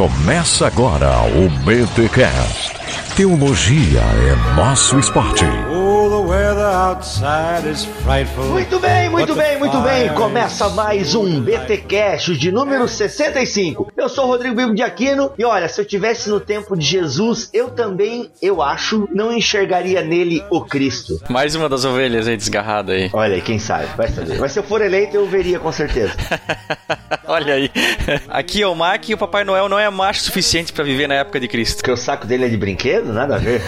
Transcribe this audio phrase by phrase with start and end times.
[0.00, 2.72] Começa agora o BTCast.
[3.14, 5.44] Teologia é nosso esporte.
[8.48, 10.08] Muito bem, muito bem, muito bem.
[10.14, 13.92] Começa mais um BT Cash de número 65.
[13.94, 16.86] Eu sou o Rodrigo Bibo de Aquino e olha, se eu tivesse no tempo de
[16.86, 21.20] Jesus, eu também, eu acho, não enxergaria nele o Cristo.
[21.28, 23.10] Mais uma das ovelhas aí desgarrada aí.
[23.12, 24.38] Olha aí, quem sabe, vai saber.
[24.38, 26.14] Mas se eu for eleito, eu veria com certeza.
[27.30, 27.70] olha aí.
[28.28, 31.14] Aqui é o Mac e o Papai Noel não é macho suficiente para viver na
[31.14, 31.76] época de Cristo.
[31.76, 33.12] Porque o saco dele é de brinquedo?
[33.12, 33.62] Nada a ver.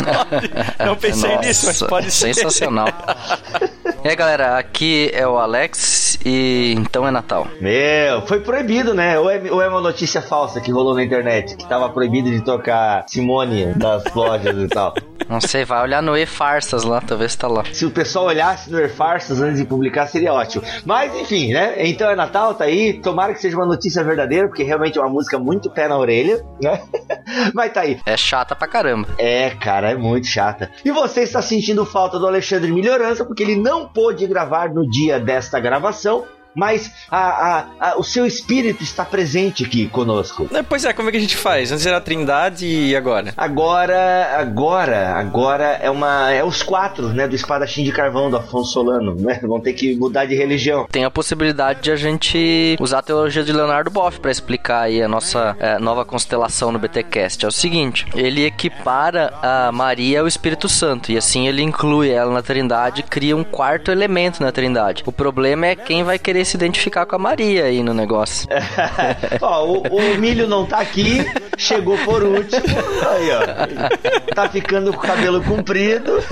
[0.84, 2.34] não pensei Nossa, nisso, mas pode ser.
[2.34, 2.88] Sensacional.
[4.04, 7.48] E aí, galera, aqui é o Alex e então é Natal.
[7.60, 9.18] Meu, foi proibido, né?
[9.18, 12.40] Ou é, ou é uma notícia falsa que rolou na internet, que tava proibido de
[12.40, 14.94] tocar Simone das lojas e tal.
[15.28, 17.64] Não sei, vai olhar no E-Farsas lá, talvez tá lá.
[17.72, 20.62] Se o pessoal olhasse no E-Farsas antes de publicar, seria ótimo.
[20.84, 21.74] Mas, enfim, né?
[21.86, 22.94] Então é Natal, tá aí.
[23.00, 26.44] Tomara que seja uma notícia verdadeira, porque realmente é uma música muito pé na orelha,
[26.62, 26.80] né?
[27.54, 28.00] Mas tá aí.
[28.06, 29.08] É chata pra caramba.
[29.18, 30.70] É, cara, é muito chata.
[30.84, 35.18] E você está sentindo falta do Alexandre Melhorança, porque ele não pôde gravar no dia
[35.18, 36.24] desta gravação,
[36.58, 40.48] mas a, a, a, o seu espírito está presente aqui conosco.
[40.52, 41.70] É, pois é, como é que a gente faz?
[41.70, 43.32] Antes era a Trindade e agora?
[43.36, 48.72] Agora, agora, agora é uma é os quatro, né, do espadachim de carvão do Afonso
[48.72, 49.38] Solano, né?
[49.42, 50.88] Vão ter que mudar de religião.
[50.90, 55.00] Tem a possibilidade de a gente usar a teologia de Leonardo Boff para explicar aí
[55.00, 57.44] a nossa é, nova constelação no BTcast.
[57.44, 62.32] É o seguinte, ele equipara a Maria ao Espírito Santo e assim ele inclui ela
[62.32, 65.04] na Trindade, cria um quarto elemento na Trindade.
[65.06, 68.48] O problema é quem vai querer se identificar com a Maria aí no negócio.
[69.42, 71.24] ó, o, o, milho não tá aqui,
[71.56, 72.62] chegou por último.
[73.10, 74.34] Aí, ó.
[74.34, 76.22] Tá ficando com o cabelo comprido.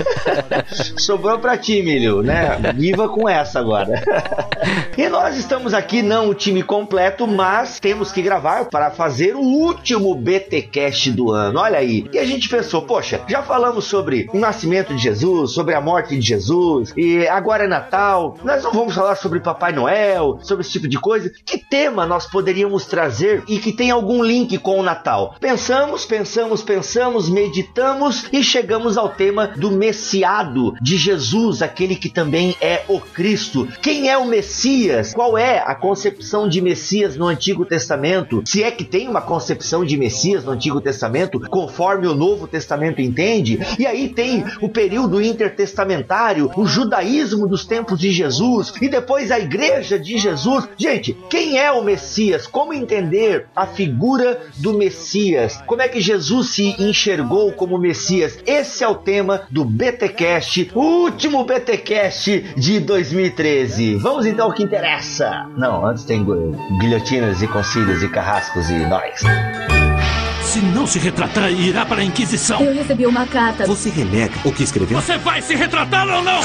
[0.97, 2.57] Sobrou pra ti, milho, né?
[2.75, 4.01] Viva com essa agora.
[4.97, 9.41] E nós estamos aqui, não o time completo, mas temos que gravar para fazer o
[9.41, 11.59] último BTcast do ano.
[11.59, 12.07] Olha aí.
[12.11, 16.17] E a gente pensou, poxa, já falamos sobre o nascimento de Jesus, sobre a morte
[16.17, 18.37] de Jesus, e agora é Natal.
[18.43, 21.31] Nós não vamos falar sobre Papai Noel Noel, sobre esse tipo de coisa.
[21.43, 25.35] Que tema nós poderíamos trazer e que tem algum link com o Natal?
[25.39, 32.55] Pensamos, pensamos, pensamos, meditamos e chegamos ao tema do Messiado de Jesus, aquele que também
[32.61, 33.67] é o Cristo.
[33.81, 35.13] Quem é o Messias?
[35.13, 38.43] Qual é a concepção de Messias no Antigo Testamento?
[38.45, 43.01] Se é que tem uma concepção de Messias no Antigo Testamento, conforme o Novo Testamento
[43.01, 43.59] entende?
[43.79, 49.39] E aí tem o período intertestamentário, o judaísmo dos tempos de Jesus e depois a
[49.39, 50.67] igreja de Jesus.
[50.75, 52.47] Gente, quem é o Messias?
[52.47, 55.61] Como entender a figura do Messias?
[55.67, 58.39] Como é que Jesus se enxergou como Messias?
[58.45, 63.95] Esse é o tema do BTcast, último BTcast de 2013.
[63.95, 65.47] Vamos então ao que interessa.
[65.55, 66.25] Não, antes tem
[66.79, 69.21] guilhotinas e concílios e carrascos e nós.
[70.41, 72.61] Se não se retratar, irá para a Inquisição.
[72.61, 73.65] Eu recebi uma carta.
[73.67, 74.99] Você renega o que escreveu?
[74.99, 76.39] Você vai se retratar ou não?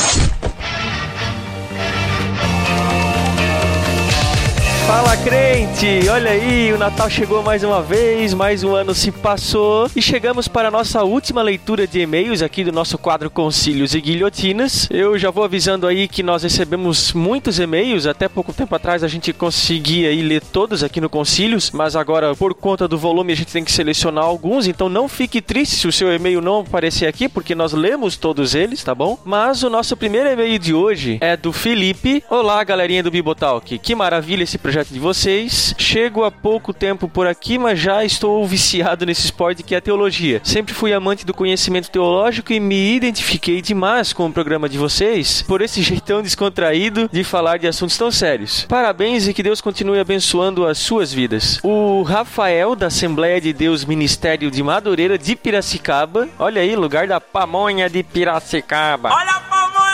[4.86, 6.08] Fala crente!
[6.10, 10.48] Olha aí, o Natal chegou mais uma vez, mais um ano se passou e chegamos
[10.48, 14.88] para a nossa última leitura de e-mails aqui do nosso quadro Concílios e Guilhotinas.
[14.90, 19.08] Eu já vou avisando aí que nós recebemos muitos e-mails, até pouco tempo atrás a
[19.08, 23.36] gente conseguia aí ler todos aqui no Concílios, mas agora por conta do volume a
[23.36, 27.06] gente tem que selecionar alguns, então não fique triste se o seu e-mail não aparecer
[27.06, 29.18] aqui, porque nós lemos todos eles, tá bom?
[29.24, 32.22] Mas o nosso primeiro e-mail de hoje é do Felipe.
[32.28, 33.78] Olá, galerinha do Bibotalk.
[33.78, 35.74] Que maravilha esse projeto projeto de vocês.
[35.76, 39.82] Chego há pouco tempo por aqui, mas já estou viciado nesse esporte que é a
[39.82, 40.40] teologia.
[40.42, 45.42] Sempre fui amante do conhecimento teológico e me identifiquei demais com o programa de vocês
[45.42, 48.64] por esse jeitão descontraído de falar de assuntos tão sérios.
[48.66, 51.60] Parabéns e que Deus continue abençoando as suas vidas.
[51.62, 56.30] O Rafael, da Assembleia de Deus Ministério de Madureira de Piracicaba.
[56.38, 59.10] Olha aí, lugar da pamonha de Piracicaba.
[59.12, 59.91] Olha a pamonha!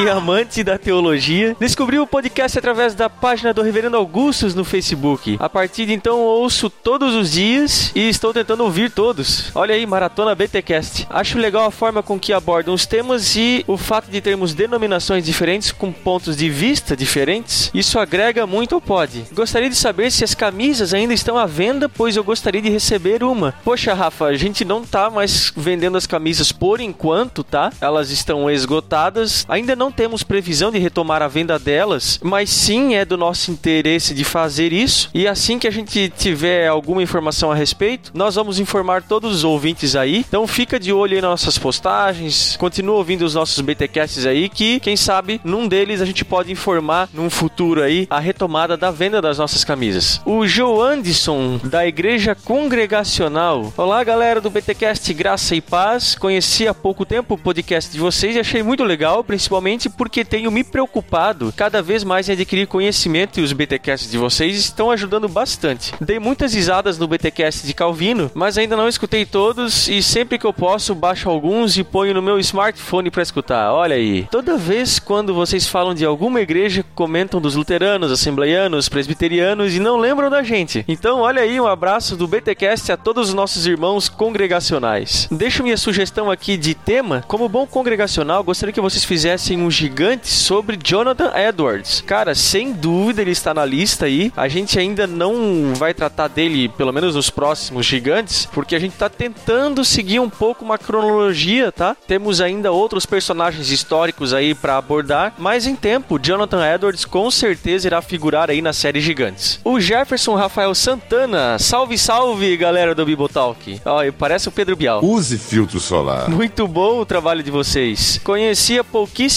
[0.00, 5.36] E amante da teologia, descobriu o podcast através da página do Reverendo Augustus no Facebook.
[5.38, 9.50] A partir de então ouço todos os dias e estou tentando ouvir todos.
[9.54, 11.06] Olha aí, Maratona BTcast.
[11.08, 15.24] Acho legal a forma com que abordam os temas e o fato de termos denominações
[15.24, 17.70] diferentes com pontos de vista diferentes.
[17.72, 19.24] Isso agrega muito ao pod.
[19.32, 23.22] Gostaria de saber se as camisas ainda estão à venda, pois eu gostaria de receber
[23.22, 23.54] uma.
[23.64, 27.72] Poxa, Rafa, a gente não tá mais vendendo as camisas por enquanto, tá?
[27.80, 29.44] Elas estão esgotadas.
[29.48, 33.50] Ainda não não temos previsão de retomar a venda delas, mas sim é do nosso
[33.50, 35.10] interesse de fazer isso.
[35.12, 39.44] E assim que a gente tiver alguma informação a respeito, nós vamos informar todos os
[39.44, 40.24] ouvintes aí.
[40.26, 44.80] Então fica de olho aí nas nossas postagens, continua ouvindo os nossos BTcasts aí que
[44.80, 49.20] quem sabe num deles a gente pode informar num futuro aí a retomada da venda
[49.20, 50.18] das nossas camisas.
[50.24, 53.70] O Joe Anderson da Igreja Congregacional.
[53.76, 56.14] Olá, galera do BTcast Graça e Paz.
[56.14, 60.50] Conheci há pouco tempo o podcast de vocês e achei muito legal, principalmente porque tenho
[60.50, 65.28] me preocupado cada vez mais em adquirir conhecimento e os BTcasts de vocês estão ajudando
[65.28, 65.92] bastante.
[66.00, 70.46] Dei muitas risadas no BTcast de Calvino, mas ainda não escutei todos e sempre que
[70.46, 73.72] eu posso baixo alguns e ponho no meu smartphone para escutar.
[73.72, 74.26] Olha aí.
[74.30, 79.96] Toda vez quando vocês falam de alguma igreja, comentam dos luteranos, assembleianos, presbiterianos e não
[79.98, 80.84] lembram da gente.
[80.86, 85.28] Então, olha aí um abraço do BTcast a todos os nossos irmãos congregacionais.
[85.30, 87.24] Deixo minha sugestão aqui de tema.
[87.26, 92.02] Como bom congregacional, gostaria que vocês fizessem um gigante sobre Jonathan Edwards.
[92.06, 94.30] Cara, sem dúvida ele está na lista aí.
[94.36, 98.92] A gente ainda não vai tratar dele, pelo menos nos próximos gigantes, porque a gente
[98.92, 101.96] está tentando seguir um pouco uma cronologia, tá?
[102.06, 107.86] Temos ainda outros personagens históricos aí para abordar, mas em tempo, Jonathan Edwards com certeza
[107.86, 109.60] irá figurar aí na série Gigantes.
[109.64, 113.80] O Jefferson Rafael Santana, salve, salve, galera do Bibotalk.
[113.84, 115.04] Ó, parece o Pedro Bial.
[115.04, 116.28] Use filtro solar.
[116.28, 118.20] Muito bom o trabalho de vocês.
[118.22, 118.84] Conheci há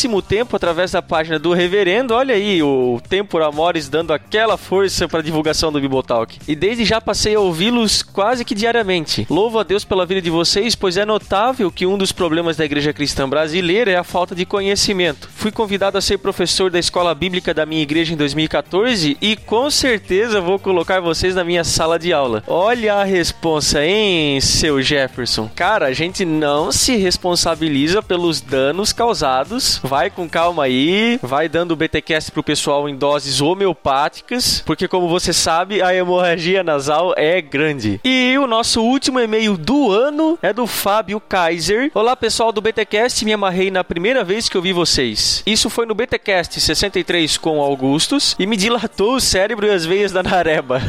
[0.08, 2.14] pouquíssimo tempo através da página do Reverendo.
[2.14, 6.40] Olha aí, o Tempor Amores dando aquela força para divulgação do Bibotalk.
[6.48, 9.28] E desde já passei a ouvi-los quase que diariamente.
[9.30, 12.66] Louvo a Deus pela vida de vocês, pois é notável que um dos problemas da
[12.66, 15.30] igreja cristã brasileira é a falta de conhecimento.
[15.36, 19.70] Fui convidado a ser professor da escola bíblica da minha igreja em 2014 e com
[19.70, 22.44] certeza vou colocar vocês na minha sala de aula.
[22.48, 25.50] Olha a responsa, hein, seu Jefferson?
[25.56, 29.80] Cara, a gente não se responsabiliza pelos danos causados.
[29.84, 35.10] Vai com calma aí, vai dando o BTcast pro pessoal em doses homeopáticas, porque como
[35.10, 38.00] você sabe, a hemorragia nasal é grande.
[38.06, 41.90] E o nosso último e-mail do ano é do Fábio Kaiser.
[41.96, 45.42] Olá, pessoal do BTcast, me amarrei na primeira vez que eu vi vocês.
[45.48, 50.12] Isso foi no BTcast 63 com Augustus e me dilatou o cérebro e as veias
[50.12, 50.80] da nareba.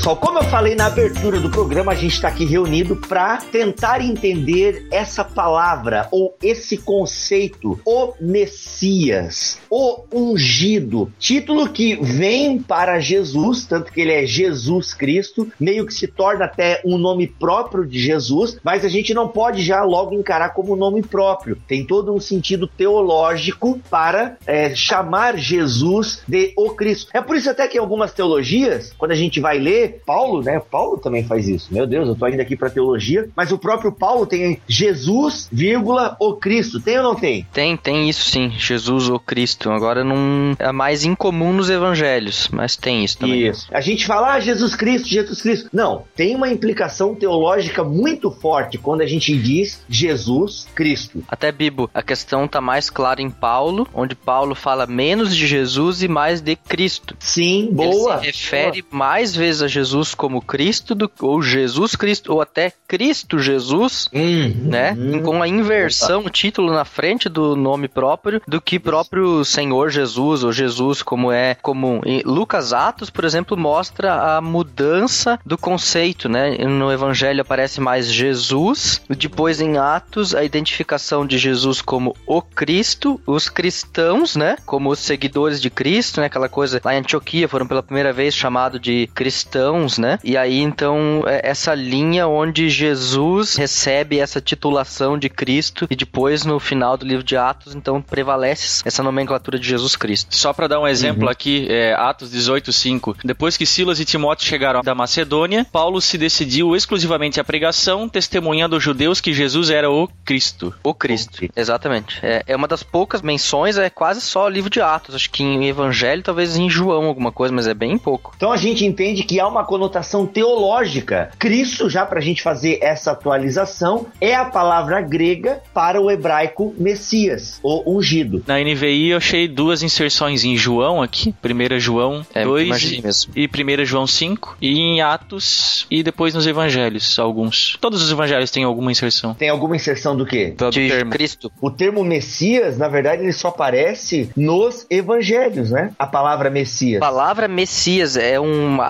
[0.00, 4.00] Pessoal, como eu falei na abertura do programa, a gente está aqui reunido para tentar
[4.00, 11.12] entender essa palavra ou esse conceito, o Messias, o ungido.
[11.18, 16.46] Título que vem para Jesus, tanto que ele é Jesus Cristo, meio que se torna
[16.46, 20.76] até um nome próprio de Jesus, mas a gente não pode já logo encarar como
[20.76, 21.58] nome próprio.
[21.68, 27.10] Tem todo um sentido teológico para é, chamar Jesus de o Cristo.
[27.12, 30.60] É por isso até que em algumas teologias, quando a gente vai ler, Paulo, né?
[30.70, 31.72] Paulo também faz isso.
[31.72, 36.16] Meu Deus, eu tô indo aqui para teologia, mas o próprio Paulo tem Jesus, vírgula,
[36.20, 36.80] o Cristo.
[36.80, 37.46] Tem ou não tem?
[37.52, 39.70] Tem, tem isso sim, Jesus ou Cristo.
[39.70, 43.48] Agora não é mais incomum nos evangelhos, mas tem isso também.
[43.48, 43.66] Isso.
[43.72, 45.68] A gente fala, ah, Jesus Cristo, Jesus Cristo.
[45.72, 51.22] Não, tem uma implicação teológica muito forte quando a gente diz Jesus Cristo.
[51.28, 56.02] Até Bibo, a questão tá mais clara em Paulo, onde Paulo fala menos de Jesus
[56.02, 57.16] e mais de Cristo.
[57.18, 58.18] Sim, Ele boa.
[58.18, 59.79] se refere mais vezes a Jesus
[60.14, 64.92] como Cristo, do, ou Jesus Cristo, ou até Cristo Jesus, Hum, né?
[64.96, 65.22] hum.
[65.22, 70.44] Com a inversão, o título na frente do nome próprio, do que próprio Senhor Jesus,
[70.44, 72.00] ou Jesus, como é comum.
[72.04, 76.56] E Lucas Atos, por exemplo, mostra a mudança do conceito, né?
[76.58, 83.20] No Evangelho aparece mais Jesus, depois em Atos, a identificação de Jesus como o Cristo,
[83.26, 84.56] os cristãos, né?
[84.66, 86.26] Como os seguidores de Cristo, né?
[86.26, 90.18] Aquela coisa lá em Antioquia foram pela primeira vez chamados de cristãos, né?
[90.24, 96.44] E aí então é essa linha onde Jesus recebe essa titulação de Cristo e depois
[96.44, 100.34] no final do livro de Atos então prevalece essa nomenclatura de Jesus Cristo.
[100.34, 103.16] Só para dar um exemplo aqui, é, Atos 18:5.
[103.24, 108.74] Depois que Silas e Timóteo chegaram da Macedônia, Paulo se decidiu exclusivamente à pregação, testemunhando
[108.74, 110.74] aos judeus que Jesus era o Cristo.
[110.82, 112.18] O Cristo, exatamente.
[112.22, 115.14] É, é uma das poucas menções, é quase só o livro de Atos.
[115.14, 118.32] Acho que em Evangelho, talvez em João alguma coisa, mas é bem pouco.
[118.36, 121.30] Então a gente entende que há uma conotação teológica.
[121.38, 126.74] Cristo, já para a gente fazer essa atualização, é a palavra grega para o hebraico
[126.78, 128.42] Messias, o ungido.
[128.46, 133.02] Na NVI eu achei duas inserções em João aqui, 1 João É, 2 imagine e,
[133.02, 133.32] mesmo.
[133.36, 137.76] e 1 João 5, e em Atos e depois nos evangelhos, alguns.
[137.80, 139.34] Todos os evangelhos têm alguma inserção.
[139.34, 140.54] Tem alguma inserção do quê?
[140.56, 141.10] Todo De termo.
[141.10, 141.52] Cristo.
[141.60, 145.90] O termo Messias, na verdade, ele só aparece nos evangelhos, né?
[145.98, 147.00] A palavra A Messias.
[147.00, 148.80] palavra Messias é um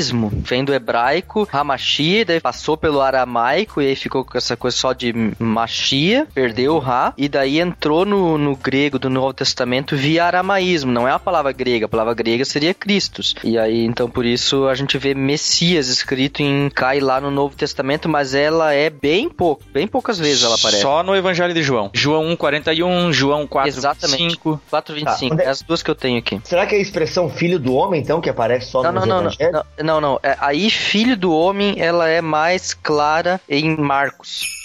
[0.00, 4.92] vem do hebraico, Hamashia, daí passou pelo aramaico e aí ficou com essa coisa só
[4.92, 10.24] de Machia, perdeu o Ra, e daí entrou no, no grego do Novo Testamento via
[10.24, 13.34] aramaísmo, não é a palavra grega, a palavra grega seria Christus.
[13.42, 17.56] E aí, então, por isso a gente vê Messias escrito em cai lá no Novo
[17.56, 20.82] Testamento, mas ela é bem pouco, bem poucas vezes ela aparece.
[20.82, 21.90] Só no evangelho de João.
[21.92, 23.66] João 1:41, João 4:5.
[23.66, 24.38] Exatamente.
[24.38, 25.36] 4,25.
[25.36, 26.40] Tá, é- É as duas que eu tenho aqui.
[26.44, 29.22] Será que é a expressão filho do homem, então, que aparece só Não, nos não,
[29.22, 30.20] não, não, não, não.
[30.22, 34.55] É, aí, filho do homem, ela é mais clara em Marcos.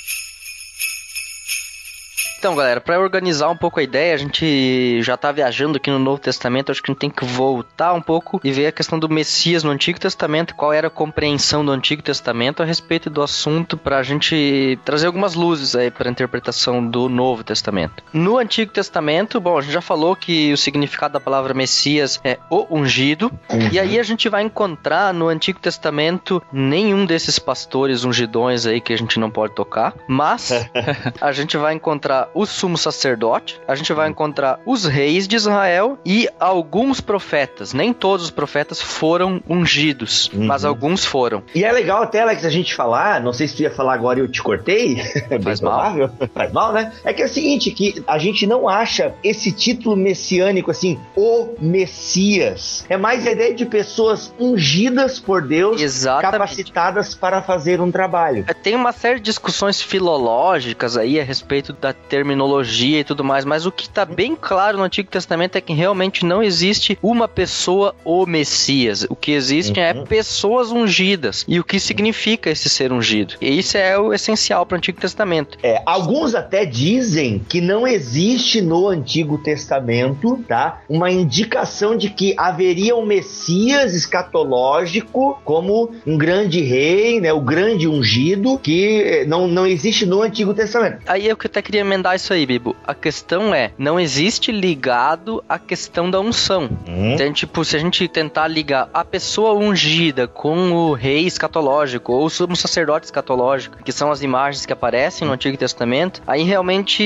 [2.41, 5.99] Então, galera, para organizar um pouco a ideia, a gente já tá viajando aqui no
[5.99, 8.97] Novo Testamento, acho que a gente tem que voltar um pouco e ver a questão
[8.97, 13.21] do Messias no Antigo Testamento, qual era a compreensão do Antigo Testamento a respeito do
[13.21, 18.03] assunto, pra gente trazer algumas luzes aí para interpretação do Novo Testamento.
[18.11, 22.39] No Antigo Testamento, bom, a gente já falou que o significado da palavra Messias é
[22.49, 23.31] o ungido,
[23.71, 28.93] e aí a gente vai encontrar no Antigo Testamento nenhum desses pastores ungidões aí que
[28.93, 30.51] a gente não pode tocar, mas
[31.21, 35.97] a gente vai encontrar o sumo sacerdote, a gente vai encontrar os reis de Israel
[36.05, 37.73] e alguns profetas.
[37.73, 40.45] Nem todos os profetas foram ungidos, Uhum.
[40.45, 41.43] mas alguns foram.
[41.53, 44.19] E é legal até, Alex, a gente falar, não sei se tu ia falar agora
[44.19, 44.97] e eu te cortei,
[45.43, 45.93] Faz mal.
[46.33, 46.91] faz mal, né?
[47.03, 51.55] É que é o seguinte, que a gente não acha esse título messiânico, assim, o
[51.59, 52.85] Messias.
[52.89, 56.31] É mais a ideia de pessoas ungidas por Deus, Exatamente.
[56.31, 58.45] capacitadas para fazer um trabalho.
[58.47, 61.93] É, Tem uma série de discussões filológicas aí a respeito da
[62.25, 65.73] terminologia e tudo mais, mas o que está bem claro no Antigo Testamento é que
[65.73, 69.07] realmente não existe uma pessoa o Messias.
[69.09, 70.05] O que existe é Uhum.
[70.05, 71.43] pessoas ungidas.
[71.47, 73.33] E o que significa esse ser ungido?
[73.41, 75.57] E isso é o essencial para o Antigo Testamento.
[75.63, 80.81] É, alguns até dizem que não existe no Antigo Testamento, tá?
[80.87, 87.33] Uma indicação de que haveria um Messias escatológico como um grande rei, né?
[87.33, 90.99] O grande ungido, que eh, não, não existe no Antigo Testamento.
[91.07, 92.75] Aí eu que até queria emendar isso aí, Bibo.
[92.85, 96.69] A questão é, não existe ligado a questão da unção.
[96.87, 102.25] Então, tipo, se a gente tentar ligar a pessoa ungida com o rei escatológico ou
[102.25, 107.03] o sumo sacerdote escatológico, que são as imagens que aparecem no Antigo Testamento, aí realmente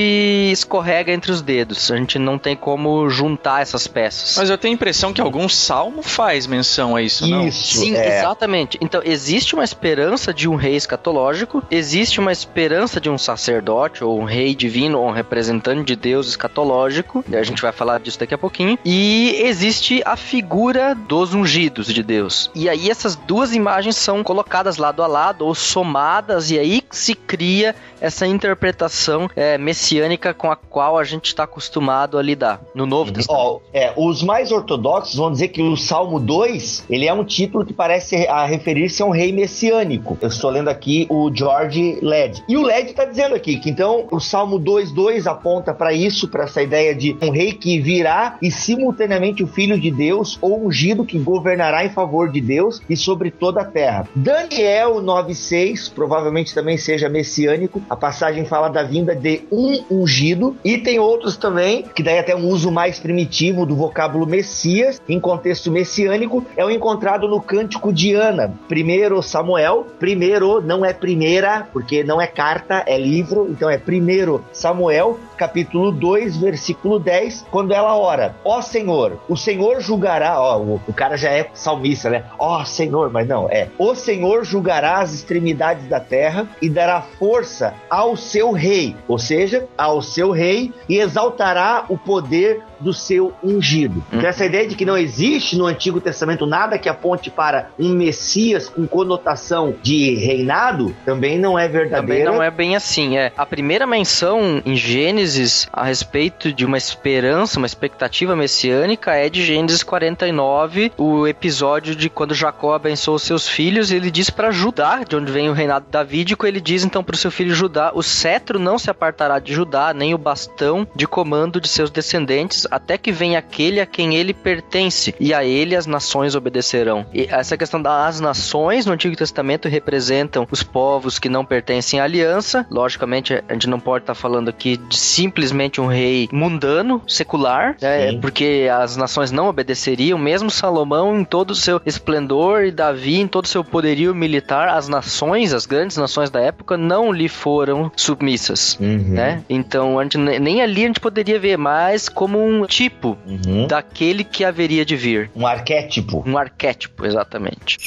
[0.52, 1.90] escorrega entre os dedos.
[1.90, 4.36] A gente não tem como juntar essas peças.
[4.36, 7.46] Mas eu tenho a impressão que algum salmo faz menção a isso, não?
[7.46, 8.18] Isso, Sim, é.
[8.18, 8.78] exatamente.
[8.80, 14.20] Então, existe uma esperança de um rei escatológico, existe uma esperança de um sacerdote, ou
[14.20, 18.18] um rei divino, ou um representante de Deus escatológico, e a gente vai falar disso
[18.18, 22.50] daqui a pouquinho, e existe a figura dos ungidos de Deus.
[22.54, 27.14] E aí essas duas imagens são colocadas lado a lado, ou somadas, e aí se
[27.14, 32.86] cria essa interpretação é, messiânica com a qual a gente está acostumado a lidar no
[32.86, 33.42] Novo Testamento.
[33.42, 37.64] Ó, é, os mais ortodoxos vão dizer que o Salmo 2, ele é um título
[37.64, 40.18] que parece a referir-se a um rei messiânico.
[40.20, 42.42] Eu estou lendo aqui o George Led.
[42.48, 46.44] E o Led está dizendo aqui que então o Salmo 2:2 aponta para isso, para
[46.44, 51.04] essa ideia de um rei que virá e simultaneamente o filho de Deus ou ungido
[51.04, 54.08] que governará em favor de Deus e sobre toda a terra.
[54.14, 57.82] Daniel 9:6 provavelmente também seja messiânico.
[57.88, 62.34] A passagem fala da vinda de um ungido e tem outros também que daí até
[62.34, 67.92] um uso mais primitivo do vocábulo Messias em contexto messiânico é o encontrado no Cântico
[67.92, 68.52] de Ana.
[68.68, 74.44] Primeiro Samuel, primeiro não é primeira, porque não é carta, é livro, então é primeiro
[74.52, 80.58] Samuel, Samuel capítulo 2, versículo 10, quando ela ora: Ó Senhor, o Senhor julgará, ó,
[80.58, 82.24] o, o cara já é salmista, né?
[82.38, 87.74] Ó Senhor, mas não, é: O Senhor julgará as extremidades da terra e dará força
[87.90, 94.04] ao seu rei, ou seja, ao seu rei, e exaltará o poder do seu ungido.
[94.12, 97.94] Então, essa ideia de que não existe no Antigo Testamento nada que aponte para um
[97.94, 102.30] Messias com conotação de reinado também não é Também verdadeira.
[102.30, 103.32] não é bem assim, é.
[103.36, 105.25] A primeira menção em Gênesis
[105.72, 112.08] a respeito de uma esperança, uma expectativa messiânica é de Gênesis 49, o episódio de
[112.08, 116.46] quando Jacó abençoou seus filhos, ele diz para Judá, de onde vem o reinado davídico,
[116.46, 119.92] ele diz então para o seu filho Judá, o cetro não se apartará de Judá,
[119.92, 124.32] nem o bastão de comando de seus descendentes, até que venha aquele a quem ele
[124.32, 127.04] pertence, e a ele as nações obedecerão.
[127.12, 132.04] E essa questão das nações no Antigo Testamento representam os povos que não pertencem à
[132.04, 132.66] aliança.
[132.70, 138.12] Logicamente, a gente não pode estar falando aqui de simplesmente um rei mundano, secular, né?
[138.20, 143.26] Porque as nações não obedeceriam, mesmo Salomão em todo o seu esplendor e Davi em
[143.26, 147.90] todo o seu poderio militar, as nações, as grandes nações da época, não lhe foram
[147.96, 148.76] submissas.
[148.78, 149.42] Uhum, Né?
[149.48, 153.66] Então, gente, nem ali a gente poderia ver mais como um tipo uhum.
[153.66, 155.30] daquele que haveria de vir.
[155.34, 156.22] Um arquétipo.
[156.26, 157.78] Um arquétipo, exatamente.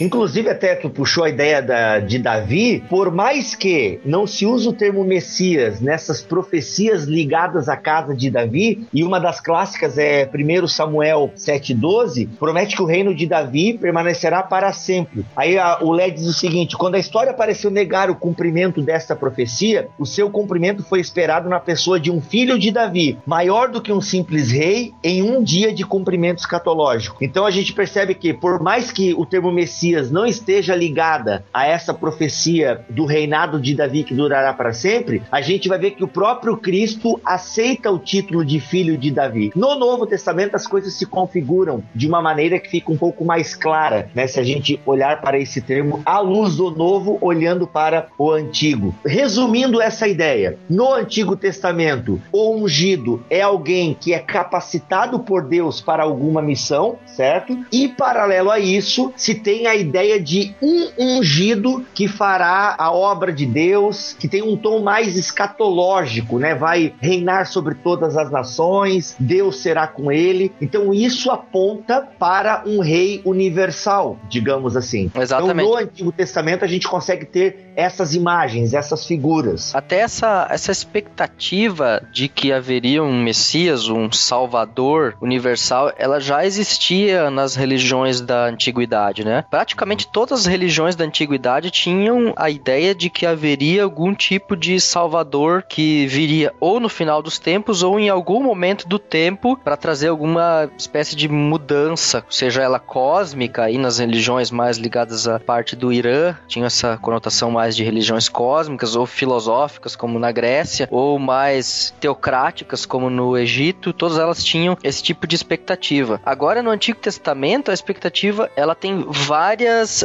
[0.00, 4.68] Inclusive, até tu puxou a ideia da, de Davi, por mais que não se use
[4.68, 10.28] o termo Messias nessas profecias ligadas à casa de Davi, e uma das clássicas é
[10.28, 15.24] 1 Samuel 7,12, promete que o reino de Davi permanecerá para sempre.
[15.36, 19.14] Aí a, o Lé diz o seguinte: quando a história pareceu negar o cumprimento desta
[19.14, 23.80] profecia, o seu cumprimento foi esperado na pessoa de um filho de Davi, maior do
[23.80, 27.22] que um simples rei, em um dia de cumprimento escatológico.
[27.24, 31.66] Então a gente percebe que, por mais que o termo Messias não esteja ligada a
[31.66, 36.04] essa profecia do reinado de Davi que durará para sempre, a gente vai ver que
[36.04, 39.52] o próprio Cristo aceita o título de filho de Davi.
[39.54, 43.54] No Novo Testamento as coisas se configuram de uma maneira que fica um pouco mais
[43.54, 44.26] clara, né?
[44.26, 48.94] Se a gente olhar para esse termo à luz do Novo, olhando para o Antigo.
[49.04, 55.80] Resumindo essa ideia, no Antigo Testamento, o ungido é alguém que é capacitado por Deus
[55.80, 57.58] para alguma missão, certo?
[57.72, 62.92] E paralelo a isso, se tem a a ideia de um ungido que fará a
[62.92, 66.54] obra de Deus, que tem um tom mais escatológico, né?
[66.54, 70.52] Vai reinar sobre todas as nações, Deus será com ele.
[70.60, 75.10] Então isso aponta para um rei universal, digamos assim.
[75.14, 75.66] Exatamente.
[75.66, 79.74] Então no Antigo Testamento a gente consegue ter essas imagens, essas figuras.
[79.74, 87.30] Até essa, essa expectativa de que haveria um Messias, um Salvador universal, ela já existia
[87.30, 89.44] nas religiões da antiguidade, né?
[89.64, 94.78] Praticamente todas as religiões da antiguidade tinham a ideia de que haveria algum tipo de
[94.78, 99.74] Salvador que viria ou no final dos tempos ou em algum momento do tempo para
[99.74, 105.74] trazer alguma espécie de mudança, seja ela cósmica, aí nas religiões mais ligadas à parte
[105.74, 111.18] do Irã, tinha essa conotação mais de religiões cósmicas ou filosóficas, como na Grécia, ou
[111.18, 116.20] mais teocráticas, como no Egito, todas elas tinham esse tipo de expectativa.
[116.22, 119.53] Agora, no Antigo Testamento, a expectativa ela tem várias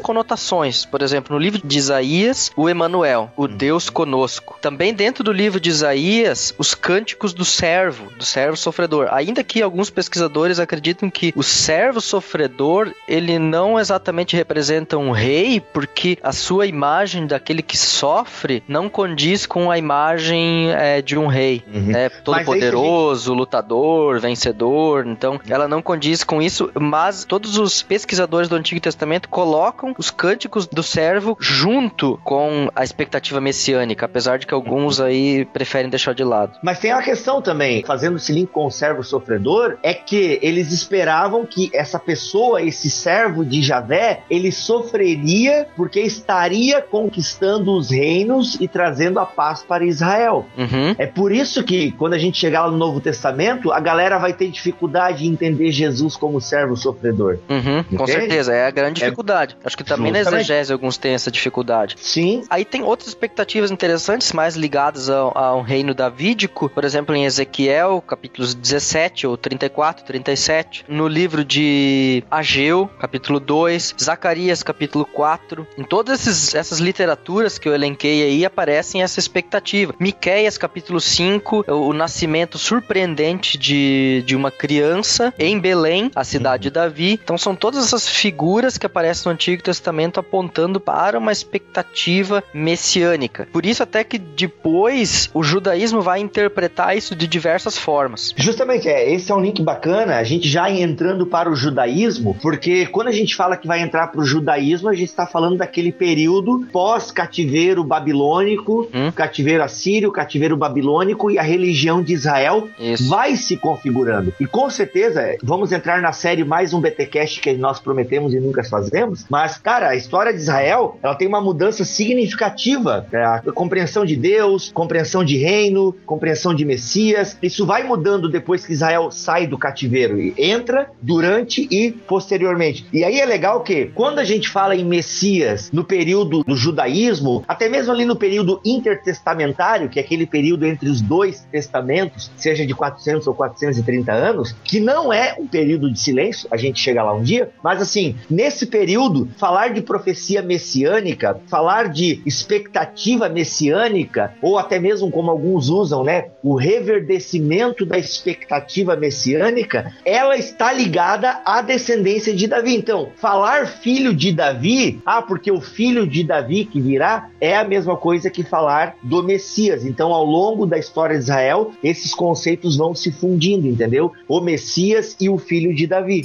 [0.02, 0.86] conotações.
[0.86, 4.58] Por exemplo, no livro de Isaías, o Emanuel, o Deus conosco.
[4.62, 9.08] Também dentro do livro de Isaías, os cânticos do servo, do servo sofredor.
[9.12, 15.60] Ainda que alguns pesquisadores acreditam que o servo sofredor, ele não exatamente representa um rei,
[15.60, 21.28] porque a sua imagem daquele que sofre não condiz com a imagem é, de um
[21.28, 21.82] rei, Uhum.
[21.88, 22.10] né?
[22.10, 25.06] Todo Mas poderoso, lutador, vencedor.
[25.08, 30.12] Então, ela não condiz com isso, mas todos os pesquisadores do Antigo Testamento colocam os
[30.12, 36.14] cânticos do servo junto com a expectativa messiânica, apesar de que alguns aí preferem deixar
[36.14, 36.58] de lado.
[36.62, 40.74] Mas tem uma questão também, fazendo esse link com o servo sofredor, é que eles
[40.74, 48.58] esperavam que essa pessoa, esse servo de Javé, ele sofreria porque estaria conquistando os reinos
[48.60, 50.46] e trazendo a paz para Israel.
[50.58, 50.96] Uhum.
[50.98, 54.34] É por isso que quando a gente chegar lá no Novo Testamento, a galera vai
[54.34, 57.38] ter dificuldade em entender Jesus como servo sofredor.
[57.50, 59.58] Uhum, com certeza, é a grande É- dificuldade.
[59.64, 60.42] Acho que também na Justamente.
[60.42, 61.96] exegese alguns têm essa dificuldade.
[62.00, 67.26] Sim, Aí tem outras expectativas interessantes, mais ligadas ao, ao reino davídico, por exemplo, em
[67.26, 75.68] Ezequiel, capítulos 17 ou 34, 37, no livro de Ageu, capítulo 2, Zacarias, capítulo 4.
[75.78, 79.94] Em todas esses- essas literaturas que eu elenquei aí aparecem essa expectativa.
[80.00, 86.64] Miqueias, capítulo 5, o, o nascimento surpreendente de, de uma criança em Belém, a cidade
[86.64, 87.20] de Davi.
[87.24, 93.48] Então são todas essas figuras que aparecem no Antigo Testamento apontando para uma expectativa messiânica.
[93.52, 98.34] Por isso até que depois o judaísmo vai interpretar isso de diversas formas.
[98.38, 102.86] Justamente, é, esse é um link bacana, a gente já entrando para o judaísmo, porque
[102.88, 105.92] quando a gente fala que vai entrar para o judaísmo, a gente está falando daquele
[105.92, 109.12] período pós-cativeiro babilônico, Hum.
[109.12, 113.08] cativeiro assírio, cativeiro babilônico e a religião de Israel Isso.
[113.10, 114.34] vai se configurando.
[114.40, 118.64] E com certeza, vamos entrar na série mais um BTcast que nós prometemos e nunca
[118.64, 123.08] fazemos, mas, cara, a história de Israel, ela tem uma mudança significativa.
[123.12, 128.66] É, a compreensão de Deus, compreensão de reino, compreensão de Messias, isso vai mudando depois
[128.66, 132.86] que Israel sai do cativeiro e entra durante e posteriormente.
[132.92, 137.44] E aí é legal que quando a gente fala em Messias no período do judaísmo,
[137.48, 142.66] até mesmo ali no período intertestamentário, que é aquele período entre os dois testamentos, seja
[142.66, 147.04] de 400 ou 430 anos, que não é um período de silêncio, a gente chega
[147.04, 148.89] lá um dia, mas assim, nesse período,
[149.38, 156.30] falar de profecia messiânica, falar de expectativa messiânica, ou até mesmo como alguns usam, né,
[156.44, 162.76] o reverdecimento da expectativa messiânica, ela está ligada à descendência de Davi.
[162.76, 167.64] Então, falar filho de Davi, ah, porque o filho de Davi que virá, é a
[167.64, 169.86] mesma coisa que falar do Messias.
[169.86, 174.12] Então, ao longo da história de Israel, esses conceitos vão se fundindo, entendeu?
[174.28, 176.24] O Messias e o filho de Davi.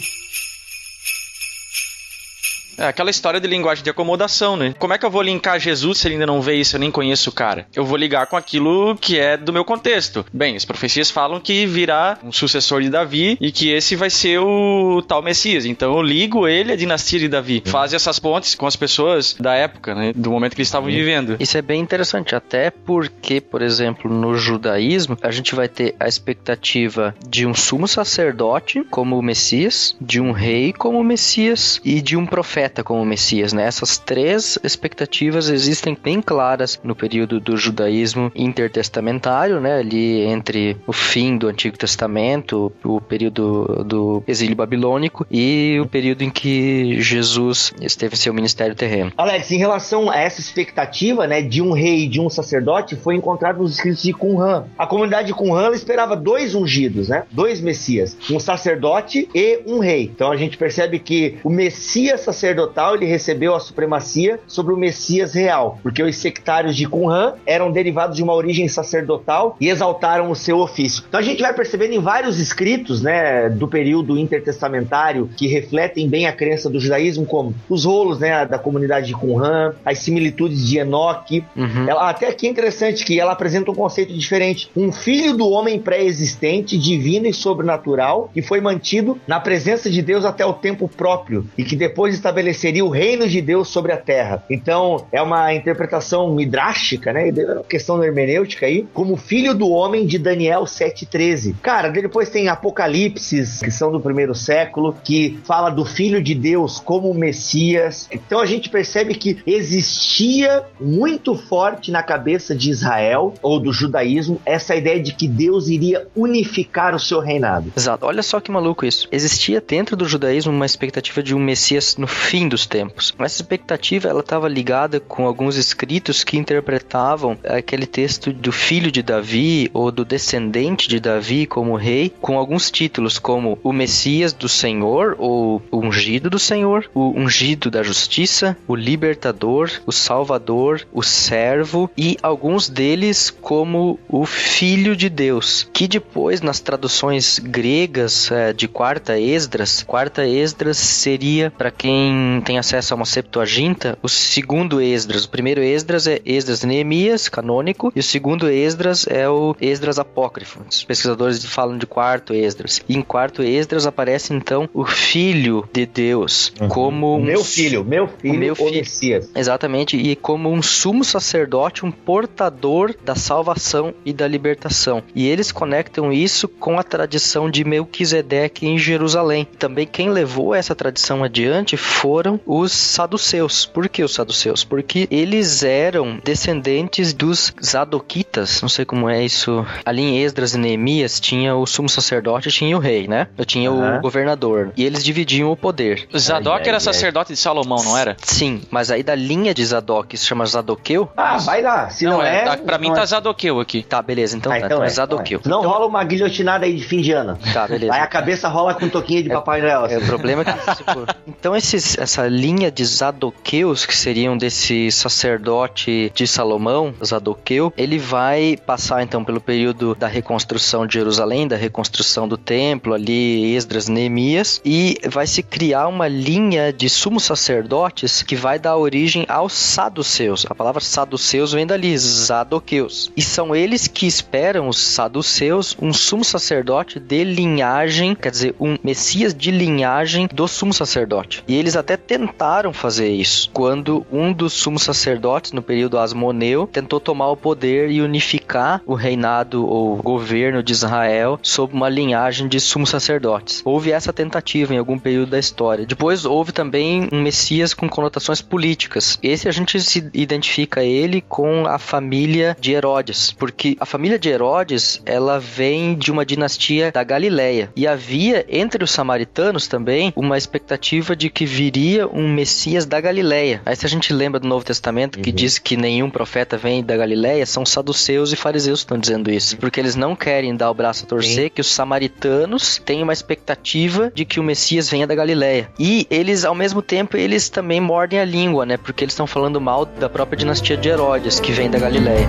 [2.78, 4.74] É aquela história de linguagem de acomodação, né?
[4.78, 6.90] Como é que eu vou linkar Jesus se ele ainda não vê isso, eu nem
[6.90, 7.66] conheço o cara?
[7.74, 10.24] Eu vou ligar com aquilo que é do meu contexto.
[10.32, 14.38] Bem, as profecias falam que virá um sucessor de Davi e que esse vai ser
[14.38, 15.64] o tal Messias.
[15.64, 17.62] Então eu ligo ele à dinastia de Davi.
[17.64, 20.12] Faz essas pontes com as pessoas da época, né?
[20.14, 21.36] Do momento que eles estavam vivendo.
[21.38, 26.08] Isso é bem interessante, até porque, por exemplo, no judaísmo, a gente vai ter a
[26.08, 32.00] expectativa de um sumo sacerdote como o Messias, de um rei como o Messias e
[32.00, 33.66] de um profeta como o Messias, né?
[33.66, 39.78] Essas três expectativas existem bem claras no período do judaísmo intertestamentário, né?
[39.78, 46.22] Ali entre o fim do Antigo Testamento, o período do exílio babilônico e o período
[46.22, 49.12] em que Jesus esteve em seu ministério terreno.
[49.16, 53.14] Alex, em relação a essa expectativa, né, de um rei e de um sacerdote, foi
[53.14, 54.64] encontrado nos escritos de Qumran.
[54.78, 60.10] A comunidade de Qumran esperava dois ungidos, né, dois messias, um sacerdote e um rei.
[60.14, 64.76] Então a gente percebe que o messias sacerdote sacerdotal ele recebeu a supremacia sobre o
[64.76, 70.30] Messias real, porque os sectários de Qumran eram derivados de uma origem sacerdotal e exaltaram
[70.30, 71.04] o seu ofício.
[71.08, 76.26] Então a gente vai percebendo em vários escritos, né, do período intertestamentário que refletem bem
[76.26, 80.78] a crença do judaísmo, como os rolos, né, da comunidade de Qumran, as similitudes de
[80.78, 81.44] Enoque.
[81.56, 81.88] Uhum.
[81.88, 84.70] Ela, até aqui é interessante que ela apresenta um conceito diferente.
[84.76, 90.24] Um filho do homem pré-existente, divino e sobrenatural, que foi mantido na presença de Deus
[90.24, 94.44] até o tempo próprio e que depois estabeleceria o reino de Deus sobre a terra.
[94.50, 97.32] Então, é uma interpretação midrástica, né?
[97.68, 101.54] Questão hermenêutica aí, como filho do homem de Daniel 7,13.
[101.62, 106.78] Cara, depois tem Apocalipse, que são do primeiro século, que fala do filho de Deus
[106.78, 108.08] como Messias.
[108.12, 114.40] Então a gente percebe que existia muito forte na cabeça de Israel ou do judaísmo
[114.44, 117.72] essa ideia de que Deus iria unificar o seu reinado.
[117.76, 118.06] Exato.
[118.06, 119.08] Olha só que maluco isso.
[119.10, 123.14] Existia dentro do judaísmo uma expectativa de um Messias no fim dos tempos.
[123.16, 129.02] Essa expectativa ela estava ligada com alguns escritos que interpretavam aquele texto do filho de
[129.02, 134.48] Davi ou do descendente de Davi como rei, com alguns títulos como o Messias do
[134.48, 141.02] Senhor ou o ungido do Senhor, o ungido da justiça, o libertador, o salvador, o
[141.02, 148.52] servo e alguns deles como o filho de Deus, que depois nas traduções gregas é,
[148.52, 154.80] de quarta Esdras, quarta Esdras seria para quem tem acesso a uma Septuaginta, o segundo
[154.80, 155.24] Esdras.
[155.24, 160.60] O primeiro Esdras é Esdras Neemias, canônico, e o segundo Esdras é o Esdras apócrifo.
[160.68, 162.82] Os pesquisadores falam de quarto Esdras.
[162.88, 166.68] E em quarto Esdras aparece então o filho de Deus Uhum.
[166.68, 168.74] como um Meu filho, meu filho, o meu filho.
[168.74, 169.30] Messias.
[169.34, 175.02] Exatamente, e como um sumo sacerdote, um portador da salvação e da libertação.
[175.14, 179.46] E eles conectam isso com a tradição de Melquisedeque em Jerusalém.
[179.58, 181.76] Também quem levou essa tradição adiante
[182.14, 183.66] foram os saduceus.
[183.66, 184.62] Por que os saduceus?
[184.62, 189.66] Porque eles eram descendentes dos zadoquitas, não sei como é isso.
[189.84, 193.26] Ali em Esdras e Neemias tinha o sumo sacerdote e tinha o rei, né?
[193.36, 193.98] Eu tinha Aham.
[193.98, 194.70] o governador.
[194.76, 196.06] E eles dividiam o poder.
[196.14, 196.80] O Zadok Ai, ai, era ai.
[196.80, 198.16] sacerdote de Salomão, não era?
[198.22, 201.08] Sim, mas aí da linha de Zadok se chama Zadoqueu?
[201.16, 201.90] Ah, vai lá.
[201.90, 202.44] Se não, é.
[202.44, 203.06] tá- pra mim não tá é.
[203.06, 203.82] Zadoqueu aqui.
[203.82, 204.66] Tá, beleza, então Ah, tá.
[204.66, 204.90] então Então é é.
[204.90, 205.40] Zadoqueu.
[205.44, 207.36] Não rola uma guilhotinada aí de fim de ano.
[207.52, 207.92] Tá, beleza.
[207.92, 209.86] Aí a cabeça rola com um toquinho de Papai Noel.
[209.86, 214.90] É, o problema é que, tipo, então esses, essa linha de Zadoqueus, que seriam desse
[214.90, 221.56] sacerdote de Salomão, Zadoqueu, ele vai passar então pelo período da reconstrução de Jerusalém, da
[221.56, 228.22] reconstrução do templo ali, Esdras, Neemias, e vai se criar uma linha de sumos sacerdotes
[228.22, 230.46] que vai dar origem aos saduceus.
[230.48, 233.12] A palavra saduceus vem dali, Zadoqueus.
[233.16, 238.76] E são eles que esperam os saduceus um sumo sacerdote de linhagem, quer dizer, um
[238.82, 241.44] messias de linhagem do sumo sacerdote.
[241.46, 246.98] E eles até tentaram fazer isso, quando um dos sumos sacerdotes, no período Asmoneu, tentou
[246.98, 252.58] tomar o poder e unificar o reinado ou governo de Israel sob uma linhagem de
[252.58, 253.60] sumos sacerdotes.
[253.66, 255.84] Houve essa tentativa em algum período da história.
[255.84, 259.18] Depois houve também um messias com conotações políticas.
[259.22, 264.30] Esse a gente se identifica ele com a família de Herodes, porque a família de
[264.30, 267.70] Herodes, ela vem de uma dinastia da Galileia.
[267.76, 271.73] E havia entre os samaritanos também uma expectativa de que viria
[272.12, 273.60] um Messias da Galileia.
[273.64, 276.96] Aí se a gente lembra do Novo Testamento que diz que nenhum profeta vem da
[276.96, 280.74] Galileia, são saduceus e fariseus que estão dizendo isso, porque eles não querem dar o
[280.74, 285.14] braço a torcer que os samaritanos têm uma expectativa de que o Messias venha da
[285.14, 285.68] Galileia.
[285.78, 288.76] E eles ao mesmo tempo eles também mordem a língua, né?
[288.76, 292.28] Porque eles estão falando mal da própria dinastia de Herodes, que vem da Galileia.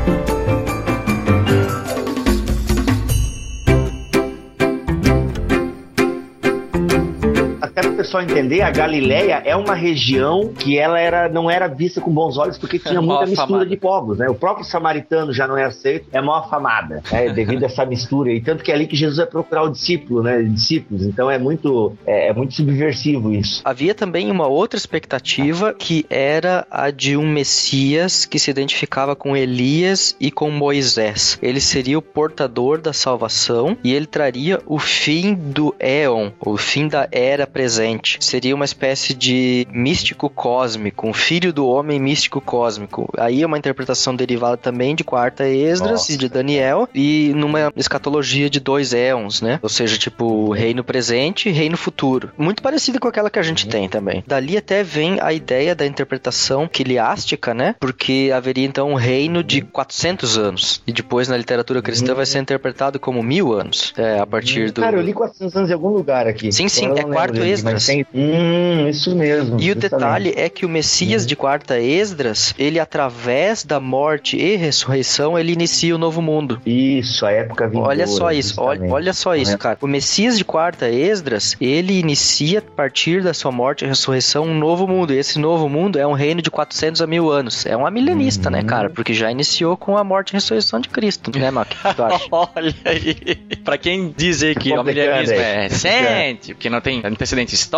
[8.06, 12.38] Pessoal entender, a Galileia é uma região que ela era, não era vista com bons
[12.38, 14.30] olhos porque tinha muita mistura de povos, né?
[14.30, 17.30] O próprio samaritano já não é aceito, é mal afamada, né?
[17.34, 18.32] devido a essa mistura.
[18.32, 20.42] E tanto que é ali que Jesus vai procurar o discípulo, né?
[20.44, 21.04] Discípulos.
[21.04, 23.62] Então é muito, é, é muito subversivo isso.
[23.66, 29.36] Havia também uma outra expectativa que era a de um Messias que se identificava com
[29.36, 31.40] Elias e com Moisés.
[31.42, 36.88] Ele seria o portador da salvação e ele traria o fim do éon, o fim
[36.88, 37.95] da era presente.
[38.20, 43.10] Seria uma espécie de místico cósmico, um filho do homem místico cósmico.
[43.18, 46.14] Aí é uma interpretação derivada também de quarta Esdras Nossa.
[46.14, 49.60] e de Daniel e numa escatologia de dois éons, né?
[49.62, 52.32] Ou seja, tipo reino presente e reino futuro.
[52.38, 54.24] Muito parecida com aquela que a gente tem também.
[54.28, 57.76] Dali até vem a ideia da interpretação quiliástica, né?
[57.80, 60.82] Porque haveria então um reino de 400 anos.
[60.86, 63.94] E depois na literatura cristã vai ser interpretado como mil anos.
[63.98, 64.82] É, a partir do...
[64.82, 66.52] Cara, eu li 400 anos em algum lugar aqui.
[66.52, 67.85] Sim, sim, é quarto Esdras.
[67.86, 69.60] Tem- Hum, isso mesmo.
[69.60, 71.28] E o detalhe é que o Messias Uhum.
[71.28, 76.62] de quarta Esdras, ele através da morte e ressurreição, ele inicia o novo mundo.
[76.66, 77.90] Isso, a época vindoura.
[77.90, 79.58] Olha só isso, olha, olha só isso, É.
[79.58, 79.78] cara.
[79.82, 84.58] O Messias de quarta Esdras, ele inicia a partir da sua morte e ressurreição um
[84.58, 85.14] novo mundo.
[85.14, 87.66] E esse novo mundo é um reino de 400 a mil anos.
[87.66, 88.66] É uma milenista, né, Uhum.
[88.66, 88.90] cara?
[88.90, 91.72] Porque já iniciou com a morte e ressurreição de Cristo, né, Mac?
[91.72, 92.26] O que tu acha?
[92.32, 93.16] Olha aí.
[93.64, 95.42] Pra quem dizer que o milenarismo aí.
[95.42, 97.75] é recente, que não tem antecedente histórico,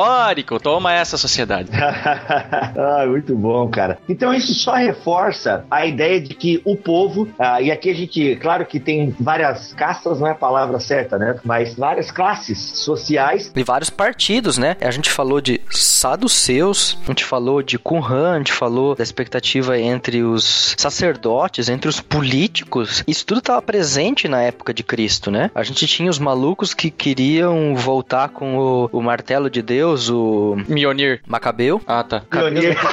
[0.60, 1.70] toma essa sociedade.
[1.76, 3.98] ah, muito bom, cara.
[4.08, 8.36] Então isso só reforça a ideia de que o povo, ah, e aqui a gente,
[8.38, 11.40] claro que tem várias castas, não é a palavra certa, né?
[11.44, 13.52] Mas várias classes sociais.
[13.56, 14.76] E vários partidos, né?
[14.82, 19.80] A gente falou de saduceus, a gente falou de Qumran, a gente falou da expectativa
[19.80, 23.04] entre os sacerdotes, entre os políticos.
[23.08, 25.52] Isso tudo estava presente na época de Cristo, né?
[25.54, 30.56] A gente tinha os malucos que queriam voltar com o, o martelo de Deus, o
[30.68, 31.22] Mionir.
[31.28, 32.22] Macabeu, Ah, tá.
[32.22, 32.76] Pioneiro.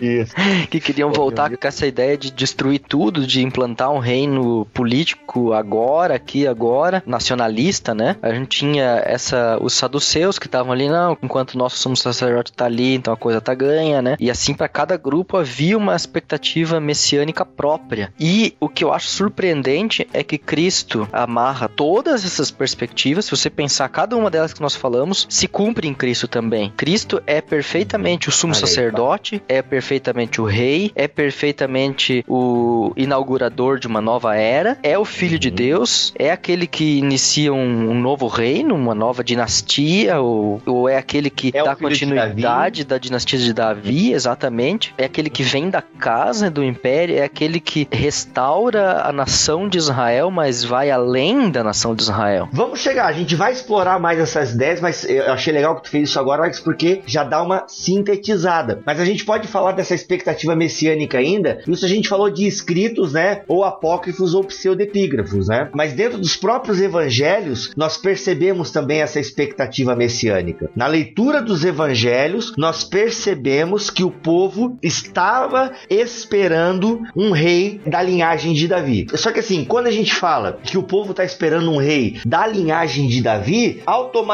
[0.00, 0.34] Isso.
[0.70, 6.14] que queriam voltar com essa ideia de destruir tudo, de implantar um reino político agora,
[6.14, 8.16] aqui agora, nacionalista, né?
[8.22, 12.52] A gente tinha essa os saduceus que estavam ali, não, enquanto o nosso sumo sacerdote
[12.52, 14.16] tá ali, então a coisa tá ganha, né?
[14.20, 18.12] E assim para cada grupo havia uma expectativa messiânica própria.
[18.18, 23.50] E o que eu acho surpreendente é que Cristo amarra todas essas perspectivas, se você
[23.50, 26.72] pensar cada uma delas que nós falamos, se cumpre em Cristo também.
[26.76, 33.86] Cristo é perfeitamente o sumo sacerdote, é perfeitamente o rei, é perfeitamente o inaugurador de
[33.86, 38.26] uma nova era, é o filho de Deus, é aquele que inicia um, um novo
[38.26, 43.52] reino, uma nova dinastia, ou, ou é aquele que É dá continuidade da dinastia de
[43.52, 44.94] Davi, exatamente.
[44.96, 49.78] É aquele que vem da casa do império, é aquele que restaura a nação de
[49.78, 52.48] Israel, mas vai além da nação de Israel.
[52.52, 55.90] Vamos chegar, a gente vai explorar mais essas ideias, mas eu achei legal que tu
[55.90, 58.82] fez isso agora, Alex, porque já dá uma sintetizada.
[58.84, 63.12] Mas a gente pode falar dessa expectativa messiânica ainda, isso a gente falou de escritos,
[63.12, 65.70] né, ou apócrifos ou pseudepígrafos, né?
[65.74, 70.70] Mas dentro dos próprios evangelhos, nós percebemos também essa expectativa messiânica.
[70.74, 78.52] Na leitura dos evangelhos, nós percebemos que o povo estava esperando um rei da linhagem
[78.52, 79.06] de Davi.
[79.14, 82.46] Só que assim, quando a gente fala que o povo está esperando um rei da
[82.46, 84.31] linhagem de Davi, automaticamente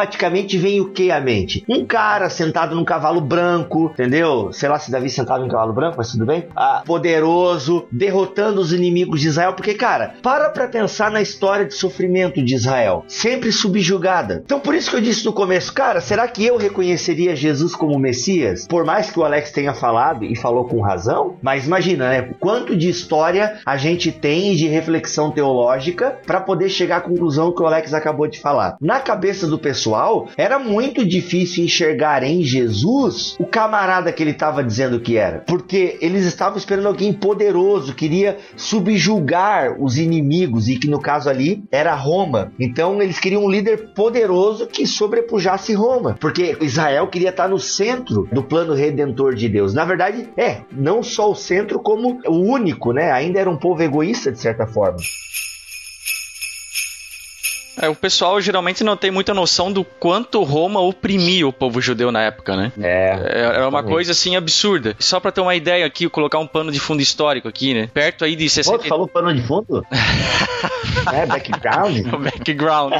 [0.59, 1.65] vem o que à mente?
[1.69, 4.53] Um cara sentado num cavalo branco, entendeu?
[4.53, 6.47] Sei lá se Davi sentado num cavalo branco, mas tudo bem.
[6.55, 11.75] Ah, poderoso, derrotando os inimigos de Israel, porque cara, para pra pensar na história de
[11.75, 14.43] sofrimento de Israel, sempre subjugada.
[14.45, 17.99] Então por isso que eu disse no começo, cara, será que eu reconheceria Jesus como
[17.99, 18.67] Messias?
[18.67, 22.31] Por mais que o Alex tenha falado e falou com razão, mas imagina, né?
[22.39, 27.63] Quanto de história a gente tem de reflexão teológica para poder chegar à conclusão que
[27.63, 28.77] o Alex acabou de falar.
[28.81, 29.88] Na cabeça do pessoal,
[30.37, 35.99] era muito difícil enxergar em Jesus o camarada que ele estava dizendo que era, porque
[36.01, 41.95] eles estavam esperando alguém poderoso, queria subjugar os inimigos e que no caso ali era
[41.95, 42.53] Roma.
[42.59, 48.29] Então eles queriam um líder poderoso que sobrepujasse Roma, porque Israel queria estar no centro
[48.33, 49.75] do plano redentor de Deus.
[49.75, 53.11] Na verdade, é, não só o centro como o único, né?
[53.11, 54.99] Ainda era um povo egoísta de certa forma.
[57.81, 62.11] É, o pessoal geralmente não tem muita noção do quanto Roma oprimia o povo judeu
[62.11, 62.73] na época, né?
[62.81, 62.89] É.
[62.89, 63.93] É, Era uma Exatamente.
[63.93, 64.97] coisa assim absurda.
[64.99, 67.89] Só pra ter uma ideia aqui, colocar um pano de fundo histórico aqui, né?
[67.93, 69.85] Perto aí de Pô, 60 tu falou pano de fundo?
[71.13, 72.07] é, background?
[72.13, 72.93] o background.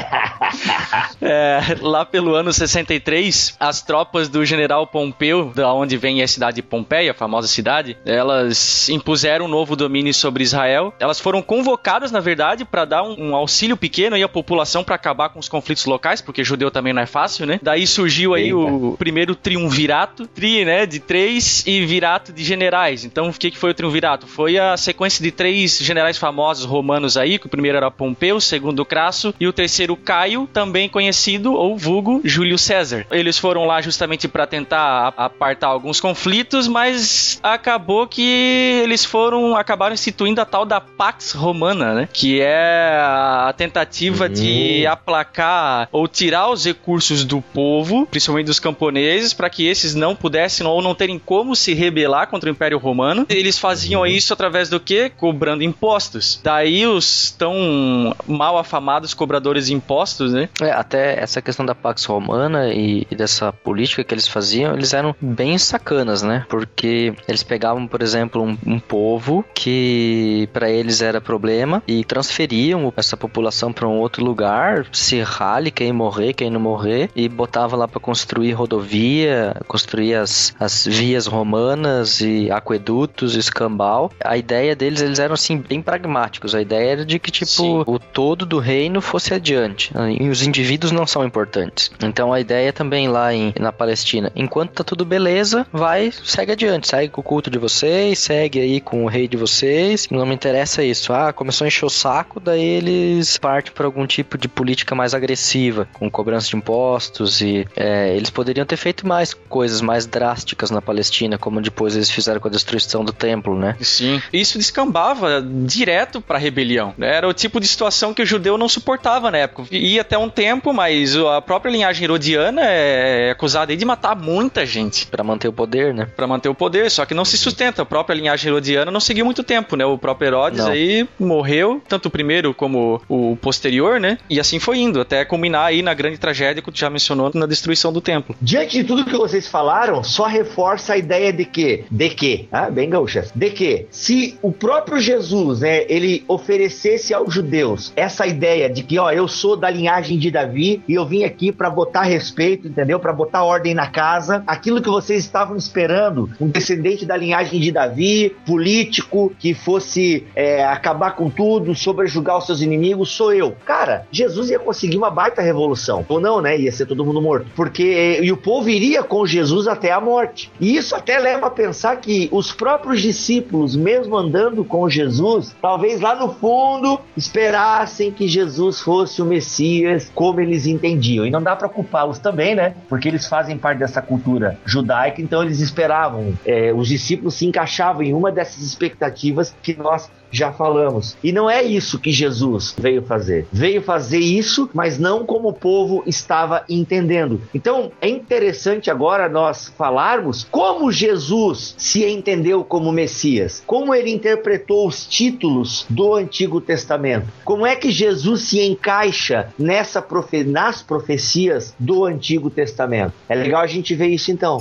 [1.21, 6.55] É, lá pelo ano 63, as tropas do general Pompeu, da onde vem a cidade
[6.55, 10.93] de Pompeia, a famosa cidade, elas impuseram um novo domínio sobre Israel.
[10.99, 14.95] Elas foram convocadas, na verdade, para dar um, um auxílio pequeno aí à população para
[14.95, 17.59] acabar com os conflitos locais, porque judeu também não é fácil, né?
[17.61, 18.55] Daí surgiu aí Eita.
[18.55, 23.05] o primeiro triunvirato, tri, né, de três e virato de generais.
[23.05, 24.27] Então, o que que foi o triunvirato?
[24.27, 28.41] Foi a sequência de três generais famosos romanos aí, que o primeiro era Pompeu, o
[28.41, 33.05] segundo Crasso e o terceiro Caio, também conhecido ou vulgo Júlio César.
[33.11, 39.93] Eles foram lá justamente para tentar apartar alguns conflitos, mas acabou que eles foram acabaram
[39.93, 42.09] instituindo a tal da Pax Romana, né?
[42.11, 49.33] Que é a tentativa de aplacar ou tirar os recursos do povo, principalmente dos camponeses,
[49.33, 53.25] para que esses não pudessem ou não terem como se rebelar contra o Império Romano.
[53.29, 55.11] Eles faziam isso através do quê?
[55.15, 56.39] Cobrando impostos.
[56.43, 60.49] Daí os tão mal afamados cobradores de impostos, né?
[60.61, 64.93] É, até essa questão da Pax Romana e, e, dessa política que eles faziam, eles
[64.93, 66.45] eram bem sacanas, né?
[66.49, 72.91] Porque eles pegavam, por exemplo, um, um povo que para eles era problema e transferiam
[72.95, 74.48] essa população para um outro lugar,
[74.91, 80.53] se rale quem morrer, quem não morrer, e botava lá para construir rodovia, construir as,
[80.59, 84.11] as vias romanas e aquedutos, escambau.
[84.23, 86.55] A ideia deles, eles eram assim bem pragmáticos.
[86.55, 87.83] A ideia era de que tipo Sim.
[87.85, 89.91] o todo do reino fosse adiante.
[90.19, 91.91] E os indivíduos não são importantes.
[92.01, 96.87] Então a ideia também lá em, na Palestina, enquanto tá tudo beleza, vai, segue adiante,
[96.87, 100.07] segue com o culto de vocês, segue aí com o rei de vocês.
[100.09, 101.13] Não me interessa isso.
[101.13, 105.13] Ah, começou a encher o saco, daí eles partem para algum tipo de política mais
[105.13, 110.71] agressiva, com cobrança de impostos e é, eles poderiam ter feito mais coisas mais drásticas
[110.71, 113.75] na Palestina, como depois eles fizeram com a destruição do templo, né?
[113.81, 114.21] Sim.
[114.31, 116.93] Isso descambava direto para rebelião.
[116.99, 119.67] Era o tipo de situação que o judeu não suportava na época.
[119.71, 125.07] Ia até um tempo, mas a própria linhagem herodiana é acusada de matar muita gente.
[125.07, 126.07] Para manter o poder, né?
[126.15, 127.81] Para manter o poder, só que não se sustenta.
[127.81, 129.85] A própria linhagem herodiana não seguiu muito tempo, né?
[129.85, 130.71] O próprio Herodes não.
[130.71, 134.17] aí morreu, tanto o primeiro como o posterior, né?
[134.29, 137.45] E assim foi indo, até culminar aí na grande tragédia que tu já mencionou na
[137.45, 138.35] destruição do templo.
[138.41, 142.69] Diante de tudo que vocês falaram, só reforça a ideia de que, de que, ah,
[142.69, 148.69] bem gaúchas, de que se o próprio Jesus, né, ele oferecesse aos judeus essa ideia
[148.69, 152.03] de que, ó, eu sou da linhagem de Davi e eu vim aqui para botar
[152.03, 152.99] respeito, entendeu?
[152.99, 157.71] Para botar ordem na casa, aquilo que vocês estavam esperando, um descendente da linhagem de
[157.71, 163.55] Davi, político, que fosse é, acabar com tudo, sobrejugar os seus inimigos, sou eu.
[163.65, 166.05] Cara, Jesus ia conseguir uma baita revolução.
[166.07, 166.57] Ou não, né?
[166.59, 167.47] Ia ser todo mundo morto.
[167.55, 170.51] Porque e o povo iria com Jesus até a morte.
[170.59, 176.01] E isso até leva a pensar que os próprios discípulos, mesmo andando com Jesus, talvez
[176.01, 181.25] lá no fundo esperassem que Jesus fosse o Messias, como eles entendiam.
[181.25, 182.75] E não dá para culpá-los também, né?
[182.87, 186.33] Porque eles fazem parte dessa cultura judaica, então eles esperavam.
[186.45, 191.17] É, os discípulos se encaixavam em uma dessas expectativas que nós já falamos.
[191.23, 193.47] E não é isso que Jesus veio fazer.
[193.51, 197.41] Veio fazer isso, mas não como o povo estava entendendo.
[197.53, 204.87] Então, é interessante agora nós falarmos como Jesus se entendeu como Messias, como ele interpretou
[204.87, 211.73] os títulos do Antigo Testamento, como é que Jesus se encaixa nessa profe nas profecias
[211.79, 213.13] do Antigo Testamento.
[213.27, 214.59] É legal a gente ver isso então.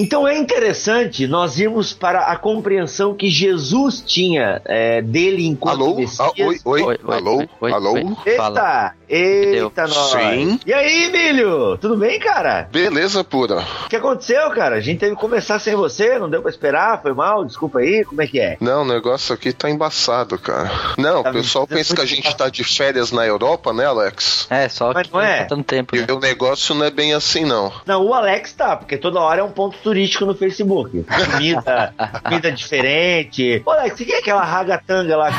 [0.00, 5.96] Então é interessante nós irmos para a compreensão que Jesus tinha é, dele enquanto alô?
[5.96, 6.18] Messias.
[6.20, 7.96] Ah, oi, oi, oi, alô, oi, alô.
[8.24, 10.10] Eita, eita, nós.
[10.12, 10.60] Sim.
[10.66, 11.76] E aí, Milho?
[11.78, 12.68] Tudo bem, cara?
[12.70, 13.60] Beleza pura.
[13.86, 14.76] O que aconteceu, cara?
[14.76, 18.04] A gente teve que começar sem você, não deu pra esperar, foi mal, desculpa aí,
[18.04, 18.56] como é que é?
[18.60, 20.70] Não, o negócio aqui tá embaçado, cara.
[20.96, 24.46] Não, tá o pessoal pensa que a gente tá de férias na Europa, né, Alex?
[24.50, 25.38] É, só Mas que não é.
[25.40, 25.96] tá tanto tempo.
[25.96, 26.06] E Né?
[26.12, 27.72] o negócio não é bem assim, não.
[27.86, 31.04] Não, o Alex tá, porque toda hora é um ponto turístico no Facebook.
[31.32, 31.94] Comida,
[32.24, 33.62] comida diferente.
[33.64, 35.30] Ô, Alex, o que é aquela ragatanga lá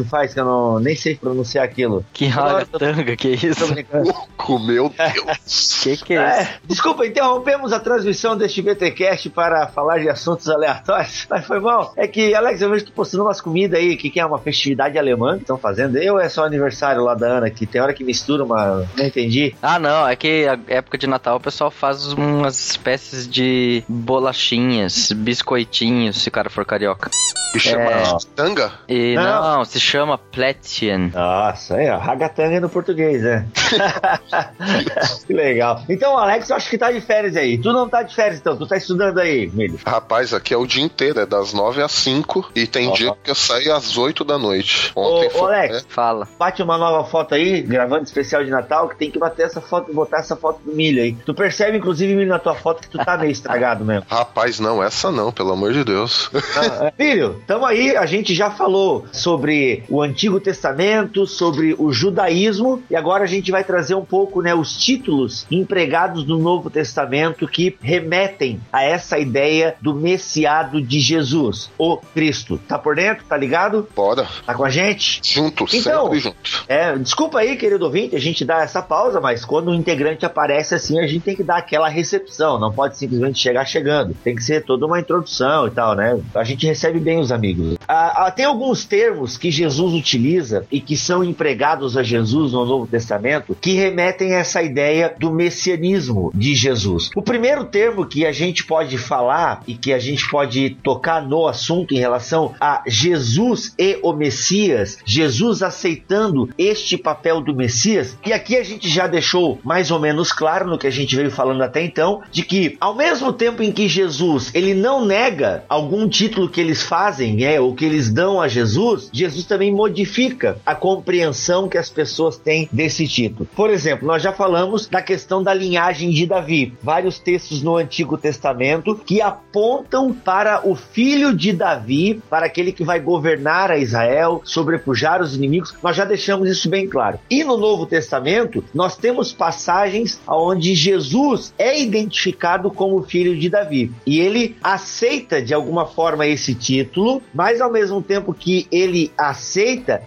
[0.00, 2.04] que tu faz que eu não, nem sei pronunciar aquilo?
[2.12, 3.64] Que ragatanga, que isso?
[3.92, 5.80] Louco, meu Deus.
[5.82, 6.50] Que que é isso?
[6.50, 11.92] É, desculpa, interrompemos a transmissão deste BTcast para falar de assuntos aleatórios, mas foi mal.
[11.96, 14.98] É que, Alex, eu vejo tu postando umas comidas aí, que, que é uma festividade
[14.98, 18.02] alemã que estão fazendo ou é só aniversário lá da Ana, que tem hora que
[18.04, 18.88] mistura uma...
[18.96, 19.54] não entendi.
[19.60, 25.12] Ah, não, é que a época de Natal o pessoal faz umas espécies de bolachinhas,
[25.12, 27.10] biscoitinhos, se o cara for carioca.
[27.52, 28.02] Me chama É.
[28.36, 28.72] tanga?
[28.88, 29.56] E Não.
[29.56, 29.89] não, se chama
[30.32, 31.10] Plätzchen.
[31.12, 33.46] Nossa, aí, ó, ragatanga no português, né?
[35.26, 35.82] que legal.
[35.88, 37.58] Então, Alex, eu acho que tá de férias aí.
[37.58, 39.78] Tu não tá de férias, então, tu tá estudando aí, Milho.
[39.84, 43.30] Rapaz, aqui é o dia inteiro, é das 9 às 5 e tem dia que
[43.30, 44.92] eu saio às 8 da noite.
[44.94, 45.54] Ô, Ontem ô, foi.
[45.54, 45.74] Alex.
[45.74, 45.82] né?
[45.88, 46.28] Fala.
[46.38, 49.92] Bate uma nova foto aí, gravando especial de Natal, que tem que bater essa foto,
[49.92, 51.14] botar essa foto do milho aí.
[51.14, 54.04] Tu percebe, inclusive, milho, na tua foto que tu tá meio estragado mesmo.
[54.08, 56.30] Rapaz, não, essa não, pelo amor de Deus.
[56.56, 56.92] Ah, é.
[56.96, 62.96] Filho, tamo aí, a gente já falou sobre o Antigo Testamento, sobre o judaísmo, e
[62.96, 67.76] agora a gente vai trazer um pouco, né, os títulos empregados no Novo Testamento que
[67.80, 72.58] remetem a essa ideia do messiado de Jesus, o Cristo.
[72.68, 73.24] Tá por dentro?
[73.24, 73.88] Tá ligado?
[73.94, 74.26] Bora.
[74.46, 75.20] Tá com a gente?
[75.24, 76.64] Junto, Então- sempre junto.
[76.68, 80.74] É, desculpa aí, querido ouvinte, a gente dá essa pausa, mas quando o integrante aparece
[80.74, 84.14] assim, a gente tem que dar aquela recepção, não pode simplesmente chegar chegando.
[84.24, 86.18] Tem que ser toda uma introdução e tal, né?
[86.34, 87.76] A gente recebe bem os amigos.
[87.86, 92.64] Ah, ah, tem alguns termos que Jesus utiliza e que são empregados a Jesus no
[92.64, 97.10] Novo Testamento que remetem remetem a essa ideia do messianismo de Jesus.
[97.14, 101.46] O primeiro termo que a gente pode falar e que a gente pode tocar no
[101.46, 108.32] assunto em relação a Jesus e o Messias, Jesus aceitando este papel do Messias, e
[108.32, 111.62] aqui a gente já deixou mais ou menos claro no que a gente veio falando
[111.62, 116.48] até então, de que ao mesmo tempo em que Jesus ele não nega algum título
[116.48, 121.68] que eles fazem, é, ou que eles dão a Jesus, Jesus também modifica a compreensão
[121.68, 123.48] que as pessoas têm desse título.
[123.56, 126.72] Por exemplo, nós já falamos da questão da linhagem de Davi.
[126.80, 132.84] Vários textos no Antigo Testamento que apontam para o filho de Davi, para aquele que
[132.84, 135.74] vai governar a Israel, sobrepujar os inimigos.
[135.82, 137.18] Nós já deixamos isso bem claro.
[137.28, 143.90] E no Novo Testamento, nós temos passagens onde Jesus é identificado como filho de Davi.
[144.06, 149.39] E ele aceita de alguma forma esse título, mas ao mesmo tempo que ele aceita,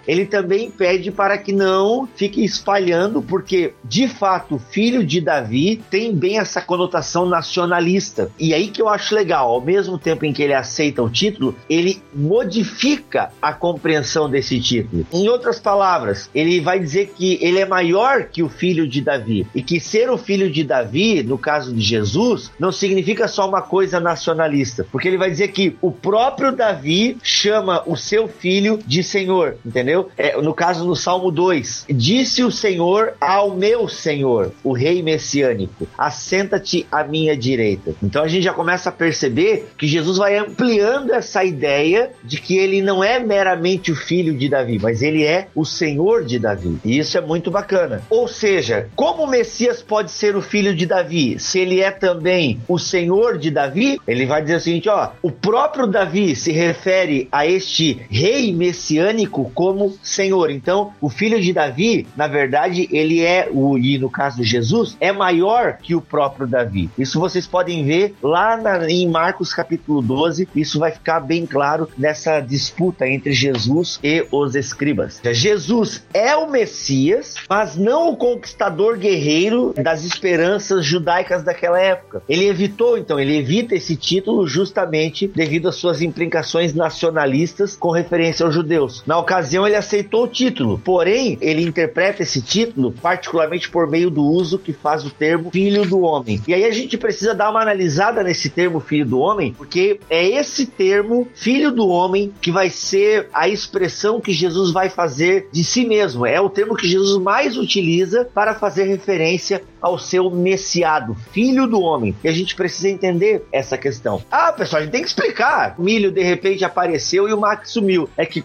[0.08, 6.14] ele também pede para que não fique espalhando, porque de fato, filho de Davi tem
[6.14, 8.32] bem essa conotação nacionalista.
[8.40, 11.56] E aí que eu acho legal, ao mesmo tempo em que ele aceita o título,
[11.70, 15.06] ele modifica a compreensão desse título.
[15.12, 19.48] Em outras palavras, ele vai dizer que ele é maior que o filho de Davi
[19.54, 23.62] e que ser o filho de Davi, no caso de Jesus, não significa só uma
[23.62, 29.04] coisa nacionalista, porque ele vai dizer que o próprio Davi chama o seu filho de
[29.24, 30.10] Senhor, entendeu?
[30.18, 35.88] É, no caso no Salmo 2, disse o Senhor ao meu Senhor, o rei messiânico,
[35.98, 37.96] assenta-te à minha direita.
[38.04, 42.58] Então a gente já começa a perceber que Jesus vai ampliando essa ideia de que
[42.58, 46.78] ele não é meramente o filho de Davi, mas ele é o Senhor de Davi.
[46.84, 48.02] E isso é muito bacana.
[48.10, 52.60] Ou seja, como o Messias pode ser o filho de Davi, se ele é também
[52.68, 57.30] o Senhor de Davi, ele vai dizer o seguinte, ó, o próprio Davi se refere
[57.32, 59.13] a este rei messiânico
[59.54, 60.50] como Senhor.
[60.50, 64.98] Então, o filho de Davi, na verdade, ele é o e no caso de Jesus,
[65.00, 66.90] é maior que o próprio Davi.
[66.98, 71.90] Isso vocês podem ver lá na, em Marcos capítulo 12, isso vai ficar bem claro
[71.98, 75.22] nessa disputa entre Jesus e os escribas.
[75.34, 82.24] Jesus é o Messias, mas não o conquistador guerreiro das esperanças judaicas daquela época.
[82.28, 88.46] Ele evitou, então, ele evita esse título justamente devido às suas implicações nacionalistas com referência
[88.46, 89.03] aos judeus.
[89.06, 94.24] Na ocasião, ele aceitou o título, porém, ele interpreta esse título particularmente por meio do
[94.24, 96.42] uso que faz o termo filho do homem.
[96.48, 100.26] E aí a gente precisa dar uma analisada nesse termo filho do homem, porque é
[100.26, 105.64] esse termo filho do homem que vai ser a expressão que Jesus vai fazer de
[105.64, 106.26] si mesmo.
[106.26, 111.82] É o termo que Jesus mais utiliza para fazer referência ao seu messiado, filho do
[111.82, 112.16] homem.
[112.24, 114.24] E a gente precisa entender essa questão.
[114.32, 115.76] Ah, pessoal, a gente tem que explicar.
[115.78, 118.10] Milho de repente apareceu e o Mac sumiu.
[118.16, 118.42] É que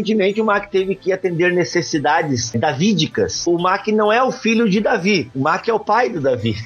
[0.00, 3.46] coincidentemente o Mac teve que atender necessidades davídicas.
[3.46, 6.56] O Mac não é o filho de Davi, o Mac é o pai do Davi.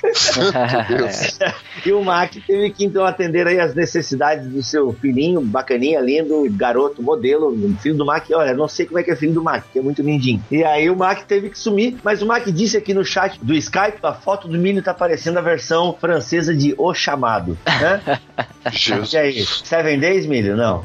[1.84, 6.46] e o Mac teve que então atender aí as necessidades do seu filhinho, bacaninha, lindo,
[6.50, 8.26] garoto, modelo, filho do Mac.
[8.32, 10.42] Olha, não sei como é que é filho do Mac, que é muito lindinho.
[10.50, 13.54] E aí o Mac teve que sumir, mas o Mac disse aqui no chat do
[13.54, 17.58] Skype, a foto do Mini tá aparecendo a versão francesa de O Chamado.
[17.66, 18.18] Né?
[18.70, 19.12] Jesus.
[19.12, 20.56] E aí, Seven Days, Milho?
[20.56, 20.84] Não.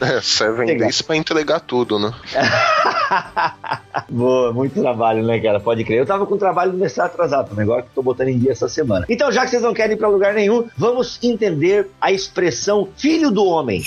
[0.00, 0.78] É, Seven Legal.
[0.78, 2.12] Days pra entregar tudo, né?
[4.08, 5.60] Boa, muito trabalho, né, cara?
[5.60, 6.00] Pode crer.
[6.00, 9.06] Eu tava com trabalho mestrado atrasado também, agora que tô botando em dia essa semana.
[9.08, 13.30] Então, já que vocês não querem ir pra lugar nenhum, vamos entender a expressão filho
[13.30, 13.82] do homem.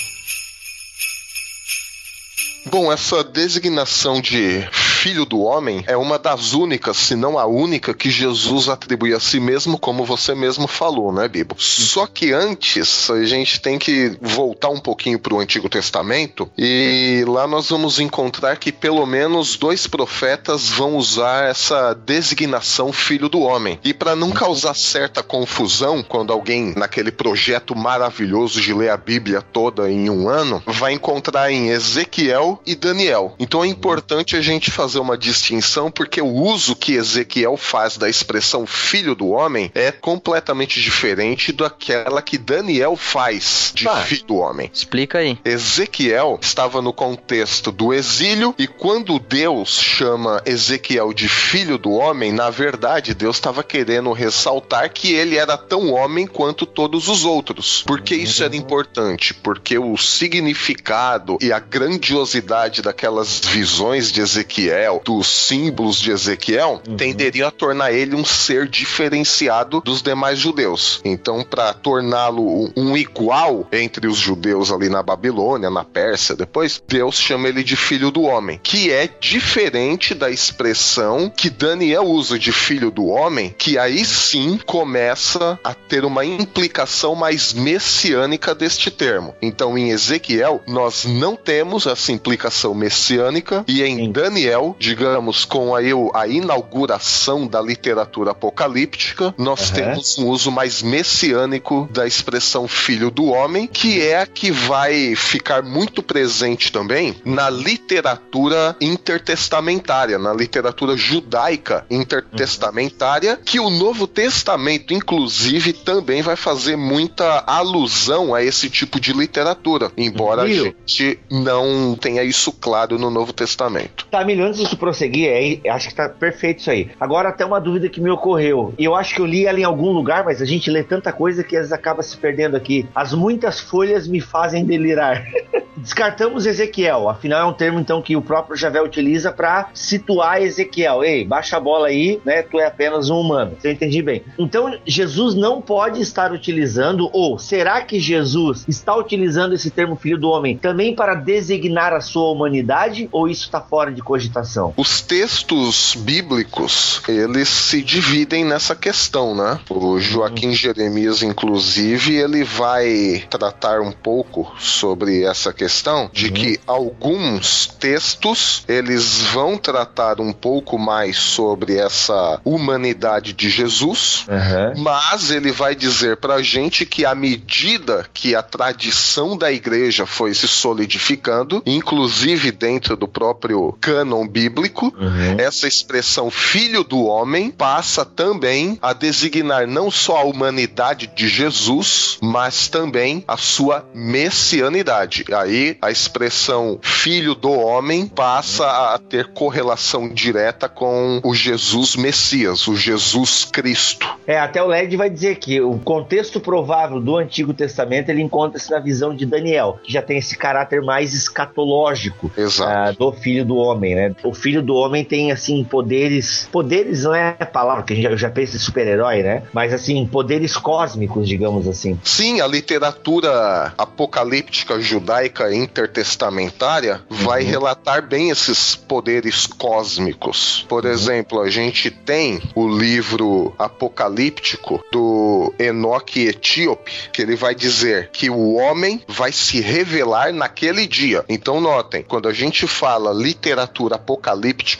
[2.69, 4.67] Bom, essa designação de
[5.07, 9.21] filho do homem é uma das únicas, se não a única, que Jesus atribui a
[9.21, 11.55] si mesmo, como você mesmo falou, né, Bibo?
[11.57, 17.23] Só que antes a gente tem que voltar um pouquinho para o Antigo Testamento e
[17.25, 23.39] lá nós vamos encontrar que pelo menos dois profetas vão usar essa designação filho do
[23.39, 23.79] homem.
[23.85, 29.41] E para não causar certa confusão quando alguém naquele projeto maravilhoso de ler a Bíblia
[29.41, 33.35] toda em um ano, vai encontrar em Ezequiel e Daniel.
[33.39, 38.09] Então é importante a gente fazer uma distinção porque o uso que Ezequiel faz da
[38.09, 44.01] expressão filho do homem é completamente diferente daquela que Daniel faz de Tá.
[44.01, 44.69] filho do homem.
[44.73, 45.37] Explica aí.
[45.45, 52.31] Ezequiel estava no contexto do exílio e quando Deus chama Ezequiel de filho do homem,
[52.31, 57.83] na verdade Deus estava querendo ressaltar que ele era tão homem quanto todos os outros.
[57.85, 59.33] Por que isso era importante?
[59.33, 66.81] Porque o significado e a grandiosidade daquelas visões de Ezequiel Daniel, dos símbolos de Ezequiel,
[66.87, 66.95] uhum.
[66.95, 71.01] tenderia a tornar ele um ser diferenciado dos demais judeus.
[71.03, 77.19] Então, para torná-lo um igual entre os judeus ali na Babilônia, na Pérsia, depois, Deus
[77.19, 82.51] chama ele de filho do homem, que é diferente da expressão que Daniel usa de
[82.51, 89.35] filho do homem, que aí sim começa a ter uma implicação mais messiânica deste termo.
[89.41, 95.79] Então, em Ezequiel, nós não temos essa implicação messiânica, e em Daniel, digamos, com a,
[96.13, 99.75] a inauguração da literatura apocalíptica, nós uhum.
[99.75, 105.15] temos um uso mais messiânico da expressão filho do homem, que é a que vai
[105.15, 114.93] ficar muito presente também na literatura intertestamentária, na literatura judaica intertestamentária, que o Novo Testamento,
[114.93, 121.95] inclusive, também vai fazer muita alusão a esse tipo de literatura, embora a gente não
[121.99, 124.07] tenha isso claro no Novo Testamento.
[124.09, 126.89] Tá, Milho, antes prosseguir, é, acho que tá perfeito isso aí.
[126.99, 129.91] Agora, até uma dúvida que me ocorreu, eu acho que eu li ela em algum
[129.91, 132.87] lugar, mas a gente lê tanta coisa que às vezes acaba se perdendo aqui.
[132.95, 135.23] As muitas folhas me fazem delirar.
[135.77, 141.03] Descartamos Ezequiel, afinal é um termo então que o próprio Javé utiliza para situar Ezequiel.
[141.03, 142.41] Ei, baixa a bola aí, né?
[142.41, 143.55] Tu é apenas um humano.
[143.63, 144.23] Eu entendi bem.
[144.39, 150.17] Então Jesus não pode estar utilizando, ou será que Jesus está utilizando esse termo filho
[150.17, 154.46] do homem também para designar a sua humanidade, ou isso está fora de cogitação?
[154.75, 159.59] Os textos bíblicos, eles se dividem nessa questão, né?
[159.69, 166.33] O Joaquim Jeremias, inclusive, ele vai tratar um pouco sobre essa questão questão de uhum.
[166.33, 174.81] que alguns textos eles vão tratar um pouco mais sobre essa humanidade de Jesus, uhum.
[174.81, 180.33] mas ele vai dizer pra gente que à medida que a tradição da igreja foi
[180.33, 185.35] se solidificando, inclusive dentro do próprio cânon bíblico, uhum.
[185.39, 192.19] essa expressão filho do homem passa também a designar não só a humanidade de Jesus,
[192.21, 195.25] mas também a sua messianidade.
[195.33, 202.67] Aí a expressão filho do homem passa a ter correlação direta com o Jesus Messias,
[202.67, 204.07] o Jesus Cristo.
[204.27, 208.69] É, até o Led vai dizer que o contexto provável do Antigo Testamento ele encontra-se
[208.69, 213.55] na visão de Daniel, que já tem esse caráter mais escatológico uh, do filho do
[213.55, 214.15] homem, né?
[214.27, 218.09] O filho do homem tem assim poderes, poderes não é a palavra que a gente
[218.09, 219.43] já, já pensa em super-herói, né?
[219.53, 221.97] Mas assim, poderes cósmicos, digamos assim.
[222.03, 227.49] Sim, a literatura apocalíptica judaica intertestamentária vai uhum.
[227.49, 230.65] relatar bem esses poderes cósmicos.
[230.67, 230.91] Por uhum.
[230.91, 238.29] exemplo, a gente tem o livro apocalíptico do Enoque Etíope, que ele vai dizer que
[238.29, 241.23] o homem vai se revelar naquele dia.
[241.29, 244.16] Então, notem, quando a gente fala literatura apocalíptica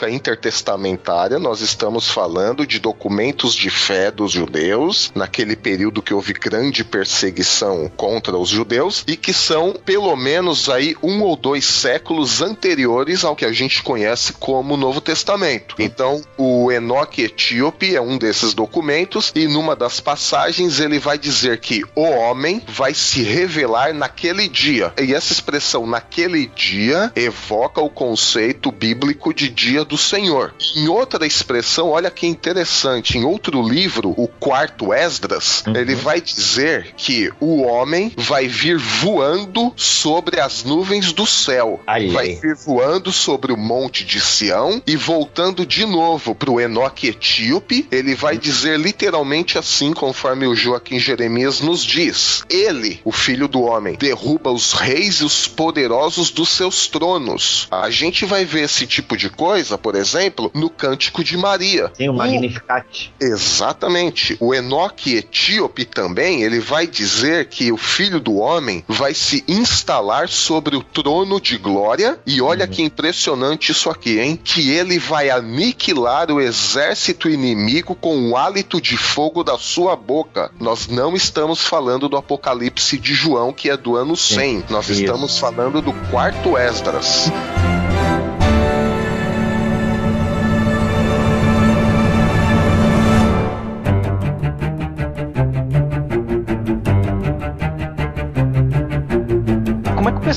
[0.10, 6.84] intertestamentária, nós estamos falando de documentos de fé dos judeus, naquele período que houve grande
[6.84, 13.24] perseguição contra os judeus, e que são, pelo menos, aí um ou dois séculos anteriores
[13.24, 15.76] ao que a gente conhece como Novo Testamento.
[15.80, 21.60] Então, o Enoque Etíope é um desses documentos e numa das passagens ele vai dizer
[21.60, 24.94] que o homem vai se revelar naquele dia.
[25.02, 30.54] E essa expressão naquele dia evoca o conceito bíblico de dia do Senhor.
[30.76, 35.76] Em outra expressão, olha que interessante, em outro livro, o quarto Esdras, uhum.
[35.76, 41.82] ele vai dizer que o homem vai vir voando sobre as nuvens do céu.
[41.86, 42.10] Aí.
[42.10, 47.08] Vai vir voando sobre o monte de Sião e voltando de novo para o Enoque
[47.08, 53.48] etíope, ele vai dizer literalmente assim, conforme o Joaquim Jeremias nos diz: Ele, o filho
[53.48, 57.68] do homem, derruba os reis e os poderosos dos seus tronos.
[57.72, 61.90] A gente vai ver esse tipo de coisa, por exemplo, no Cântico de Maria.
[61.90, 63.12] Tem o Magnificat.
[63.20, 64.38] Exatamente.
[64.40, 70.30] O Enoque etíope também, ele vai dizer que o filho do homem vai se instalar
[70.30, 72.20] sobre o trono de glória.
[72.26, 72.72] E olha uhum.
[72.72, 74.40] que impressionante isso aqui, hein?
[74.42, 80.52] Que ele vai aniquilar o exército inimigo com o hálito de fogo da sua boca.
[80.60, 84.66] Nós não estamos falando do Apocalipse de João, que é do ano 100.
[84.70, 87.32] Nós estamos falando do quarto Esdras.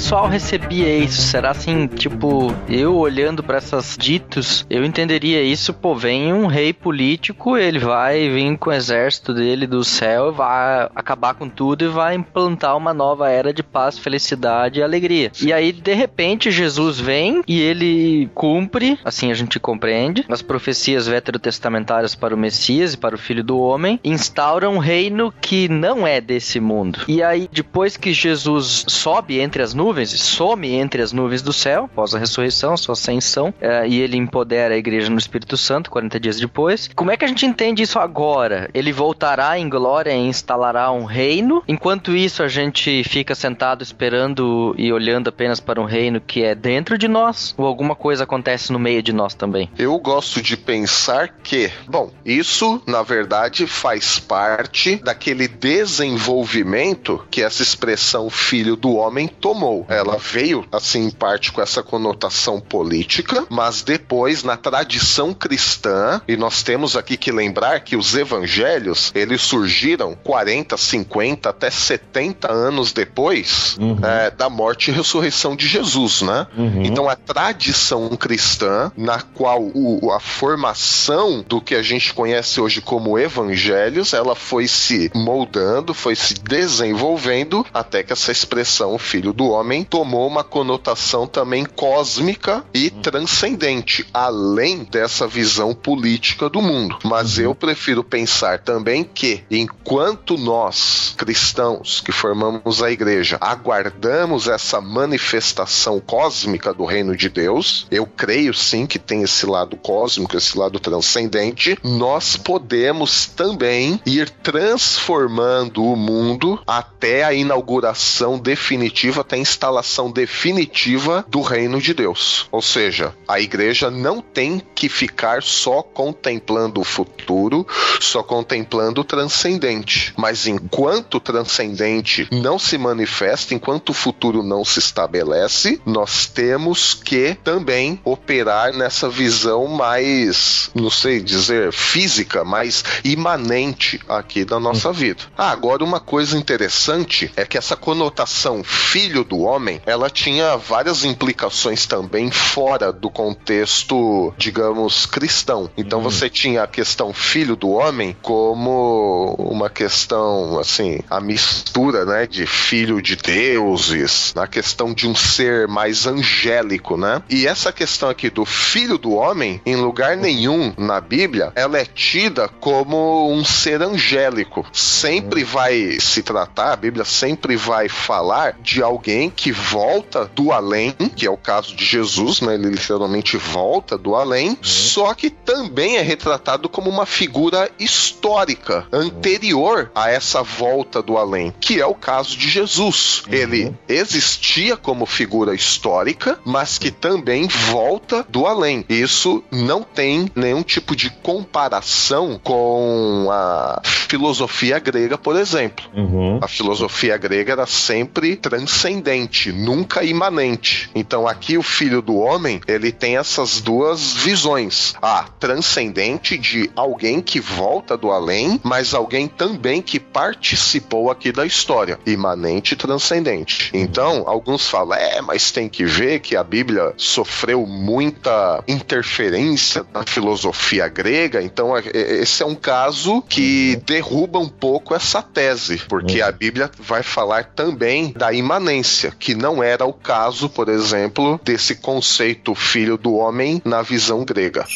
[0.01, 1.21] pessoal recebia isso?
[1.21, 6.73] Será assim, tipo, eu olhando para essas ditos, eu entenderia isso, pô, vem um rei
[6.73, 11.89] político, ele vai vir com o exército dele do céu, vai acabar com tudo e
[11.89, 15.31] vai implantar uma nova era de paz, felicidade e alegria.
[15.39, 21.07] E aí, de repente, Jesus vem e ele cumpre, assim a gente compreende, as profecias
[21.07, 26.07] veterotestamentárias para o Messias e para o Filho do Homem, instaura um reino que não
[26.07, 27.01] é desse mundo.
[27.07, 31.85] E aí, depois que Jesus sobe entre as nuvens, some entre as nuvens do céu,
[31.85, 36.21] após a ressurreição, sua ascensão, eh, e ele empodera a igreja no Espírito Santo 40
[36.21, 36.89] dias depois.
[36.95, 38.71] Como é que a gente entende isso agora?
[38.73, 41.63] Ele voltará em glória e instalará um reino.
[41.67, 46.55] Enquanto isso, a gente fica sentado esperando e olhando apenas para um reino que é
[46.55, 47.55] dentro de nós?
[47.57, 49.71] Ou alguma coisa acontece no meio de nós também?
[49.79, 57.63] Eu gosto de pensar que, bom, isso na verdade faz parte daquele desenvolvimento que essa
[57.63, 59.70] expressão filho do homem tomou.
[59.89, 66.37] Ela veio, assim, em parte com essa conotação política, mas depois, na tradição cristã, e
[66.37, 72.93] nós temos aqui que lembrar que os evangelhos, eles surgiram 40, 50, até 70 anos
[72.93, 73.99] depois uhum.
[74.03, 76.47] é, da morte e ressurreição de Jesus, né?
[76.57, 76.83] Uhum.
[76.85, 82.81] Então a tradição cristã, na qual o, a formação do que a gente conhece hoje
[82.81, 89.49] como evangelhos, ela foi se moldando, foi se desenvolvendo até que essa expressão filho do
[89.49, 93.03] homem tomou uma conotação também cósmica e uhum.
[93.03, 96.99] transcendente, além dessa visão política do mundo.
[97.05, 97.45] Mas uhum.
[97.45, 106.01] eu prefiro pensar também que enquanto nós, cristãos que formamos a igreja, aguardamos essa manifestação
[106.01, 110.79] cósmica do reino de Deus, eu creio sim que tem esse lado cósmico, esse lado
[110.79, 120.11] transcendente, nós podemos também ir transformando o mundo até a inauguração definitiva, até a instalação
[120.11, 122.47] definitiva do reino de Deus.
[122.53, 127.67] Ou seja, a igreja não tem que ficar só contemplando o futuro,
[128.01, 130.15] só contemplando o transcendente.
[130.17, 136.95] Mas enquanto o transcendente não se manifesta, enquanto o futuro não se estabelece, nós temos
[136.95, 144.93] que também operar nessa visão mais, não sei dizer, física, mais imanente aqui da nossa
[144.93, 145.25] vida.
[145.37, 151.05] Ah, agora uma coisa interessante é que essa conotação filho do homem, ela tinha várias
[151.05, 155.71] implicações também fora do contexto, digamos, cristão.
[155.77, 156.05] Então uhum.
[156.05, 162.47] você tinha a questão filho do homem como uma questão, assim, a mistura, né, de
[162.47, 167.23] filho de deuses, na questão de um ser mais angélico, né?
[167.29, 171.85] E essa questão aqui do filho do homem, em lugar nenhum na Bíblia, ela é
[171.85, 174.67] tida como um ser angélico.
[174.73, 180.93] Sempre vai se tratar, a Bíblia sempre vai falar de alguém que volta do além,
[181.17, 182.55] que é o caso de Jesus, né?
[182.55, 184.57] Ele literalmente volta do além, uhum.
[184.63, 191.53] só que também é retratado como uma figura histórica anterior a essa volta do além,
[191.61, 193.23] que é o caso de Jesus.
[193.27, 193.35] Uhum.
[193.35, 198.85] Ele existia como figura histórica, mas que também volta do além.
[198.89, 205.85] Isso não tem nenhum tipo de comparação com a filosofia grega, por exemplo.
[205.95, 206.39] Uhum.
[206.43, 209.20] A filosofia grega era sempre transcendente,
[209.53, 210.91] nunca imanente.
[210.95, 214.95] Então aqui o filho do homem, ele tem essas duas visões.
[215.01, 221.47] A transcendente de alguém que volta do além, mas alguém também que participou aqui da
[221.47, 221.99] história.
[222.07, 223.71] Imanente e transcendente.
[223.75, 230.05] Então, alguns falam, é, mas tem que ver que a Bíblia sofreu muita interferência na
[230.05, 231.43] filosofia grega.
[231.43, 236.31] Então, é, é, esse é um caso que derruba um pouco essa tese, porque a
[236.31, 242.55] Bíblia vai falar também da imanência, que não era o caso, por exemplo, desse conceito
[242.55, 244.67] filho do homem na visão grega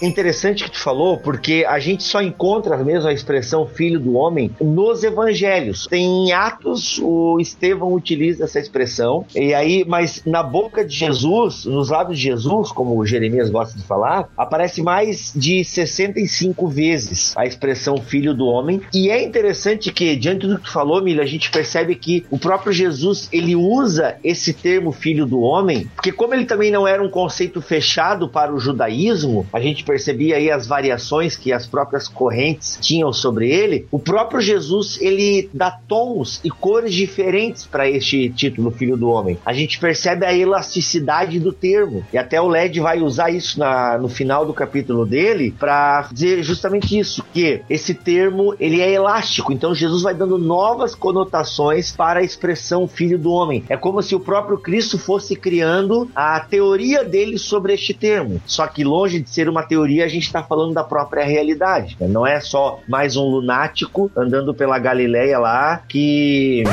[0.00, 4.50] interessante que tu falou, porque a gente só encontra mesmo a expressão filho do homem
[4.60, 5.86] nos evangelhos.
[5.86, 11.64] Tem em Atos, o Estevão utiliza essa expressão, e aí, mas na boca de Jesus,
[11.64, 17.46] nos lábios de Jesus, como Jeremias gosta de falar, aparece mais de 65 vezes a
[17.46, 18.80] expressão filho do homem.
[18.92, 22.38] E é interessante que, diante do que tu falou, Milha, a gente percebe que o
[22.38, 27.02] próprio Jesus, ele usa esse termo filho do homem, porque como ele também não era
[27.02, 32.06] um conceito fechado para o judaísmo, a gente percebia aí as variações que as próprias
[32.06, 38.28] correntes tinham sobre ele, o próprio Jesus ele dá tons e cores diferentes para este
[38.28, 39.38] título Filho do Homem.
[39.46, 43.96] A gente percebe a elasticidade do termo e até o LED vai usar isso na,
[43.96, 49.52] no final do capítulo dele para dizer justamente isso, que esse termo ele é elástico.
[49.52, 53.64] Então Jesus vai dando novas conotações para a expressão Filho do Homem.
[53.70, 58.42] É como se o próprio Cristo fosse criando a teoria dele sobre este termo.
[58.44, 61.96] Só que longe de ser uma teoria, a gente está falando da própria realidade.
[62.00, 62.08] Né?
[62.08, 66.64] Não é só mais um lunático andando pela Galileia lá que.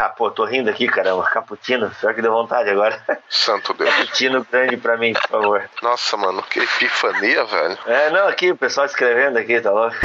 [0.00, 1.24] Ah, pô, tô rindo aqui, caramba.
[1.24, 3.00] Caputino, pior que deu vontade agora.
[3.28, 3.90] Santo Deus.
[3.90, 5.62] Caputino grande pra mim, por favor.
[5.82, 7.78] Nossa, mano, que epifania, velho.
[7.86, 9.96] É, não, aqui, o pessoal escrevendo aqui, tá louco?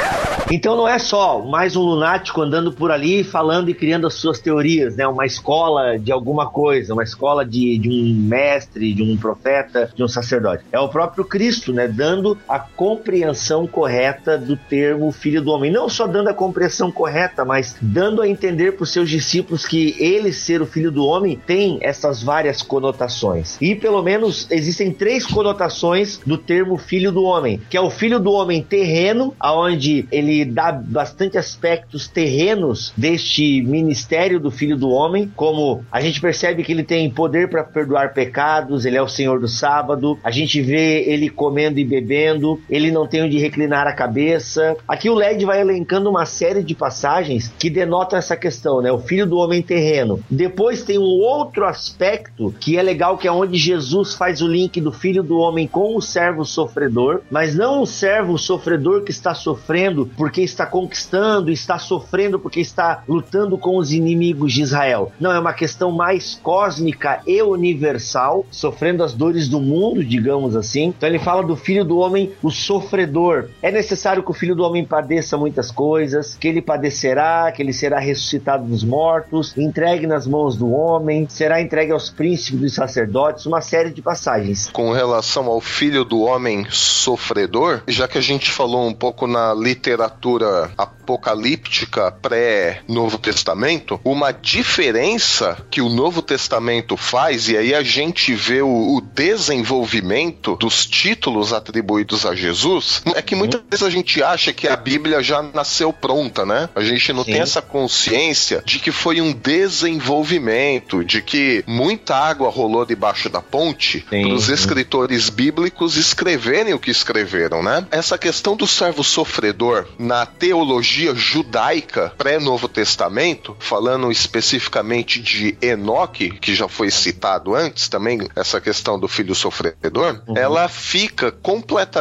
[0.52, 4.40] Então não é só mais um lunático andando por ali falando e criando as suas
[4.40, 5.08] teorias, né?
[5.08, 10.04] Uma escola de alguma coisa, uma escola de, de um mestre, de um profeta, de
[10.04, 10.64] um sacerdote.
[10.72, 11.88] É o próprio Cristo, né?
[11.88, 15.72] Dando a compreensão correta do termo filho do homem.
[15.72, 19.96] Não só dando a compreensão correta, mas dando a entender para os seus discípulos que
[20.00, 23.58] ele ser o filho do homem tem essas várias conotações.
[23.62, 28.20] E pelo menos existem três conotações do termo filho do homem, que é o filho
[28.20, 35.32] do homem terreno, aonde ele dá bastante aspectos terrenos deste ministério do filho do homem,
[35.36, 39.40] como a gente percebe que ele tem poder para perdoar pecados, ele é o Senhor
[39.40, 42.33] do sábado, a gente vê ele comendo e bebendo,
[42.70, 44.76] ele não tem onde reclinar a cabeça.
[44.88, 48.92] Aqui o LED vai elencando uma série de passagens que denotam essa questão, né?
[48.92, 50.20] O filho do homem terreno.
[50.30, 54.80] Depois tem um outro aspecto que é legal, que é onde Jesus faz o link
[54.80, 59.34] do filho do homem com o servo sofredor, mas não o servo sofredor que está
[59.34, 65.12] sofrendo porque está conquistando, está sofrendo porque está lutando com os inimigos de Israel.
[65.20, 70.86] Não, é uma questão mais cósmica e universal, sofrendo as dores do mundo, digamos assim.
[70.86, 73.50] Então ele fala do filho do homem, o sofredor.
[73.62, 77.74] É necessário que o filho do homem padeça muitas coisas, que ele padecerá, que ele
[77.74, 83.46] será ressuscitado dos mortos, entregue nas mãos do homem, será entregue aos príncipes dos sacerdotes,
[83.46, 84.70] uma série de passagens.
[84.72, 89.54] Com relação ao filho do homem sofredor, já que a gente falou um pouco na
[89.54, 98.34] literatura apocalíptica pré-Novo Testamento, uma diferença que o Novo Testamento faz, e aí a gente
[98.34, 104.54] vê o desenvolvimento dos títulos atribuídos a Jesus, é que muitas vezes a gente acha
[104.54, 106.70] que a Bíblia já nasceu pronta, né?
[106.76, 107.34] A gente não Sim.
[107.34, 113.42] tem essa consciência de que foi um desenvolvimento, de que muita água rolou debaixo da
[113.42, 117.86] ponte para os escritores bíblicos escreverem o que escreveram, né?
[117.92, 126.54] Essa questão do servo sofredor na teologia judaica pré-Novo Testamento, falando especificamente de Enoque, que
[126.54, 131.93] já foi citado antes também, essa questão do filho sofredor, ela fica completamente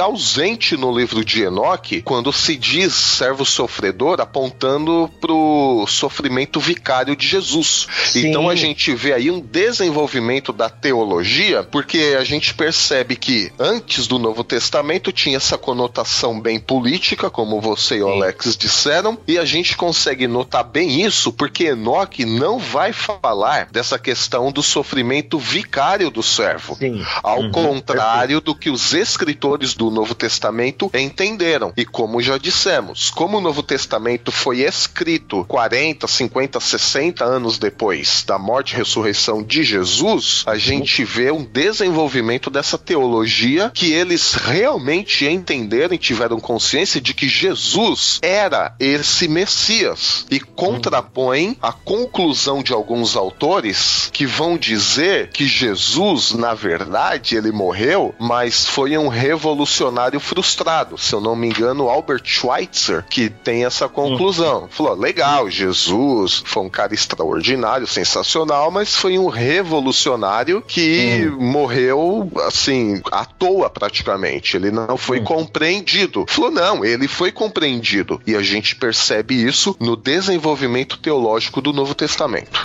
[0.00, 7.26] ausente no livro de Enoque quando se diz servo sofredor apontando pro sofrimento vicário de
[7.26, 7.86] Jesus.
[8.06, 8.28] Sim.
[8.28, 14.06] Então a gente vê aí um desenvolvimento da teologia, porque a gente percebe que antes
[14.06, 19.38] do Novo Testamento tinha essa conotação bem política, como você e o Alex disseram, e
[19.38, 25.38] a gente consegue notar bem isso porque Enoque não vai falar dessa questão do sofrimento
[25.38, 26.76] vicário do servo.
[26.76, 27.04] Sim.
[27.22, 29.29] Ao Uhum, contrário do que os escritores
[29.76, 31.72] do Novo Testamento entenderam.
[31.76, 38.24] E como já dissemos, como o Novo Testamento foi escrito 40, 50, 60 anos depois
[38.26, 44.34] da morte e ressurreição de Jesus, a gente vê um desenvolvimento dessa teologia que eles
[44.34, 52.62] realmente entenderam e tiveram consciência de que Jesus era esse Messias e contrapõe a conclusão
[52.62, 59.08] de alguns autores que vão dizer que Jesus, na verdade, ele morreu, mas foi um
[59.20, 60.96] revolucionário frustrado.
[60.96, 64.66] Se eu não me engano, Albert Schweitzer, que tem essa conclusão.
[64.70, 73.02] Falou: legal, Jesus foi um cara extraordinário, sensacional, mas foi um revolucionário que morreu assim,
[73.12, 74.56] à toa praticamente.
[74.56, 76.24] Ele não foi compreendido.
[76.26, 78.20] Falou: não, ele foi compreendido.
[78.26, 82.64] E a gente percebe isso no desenvolvimento teológico do Novo Testamento.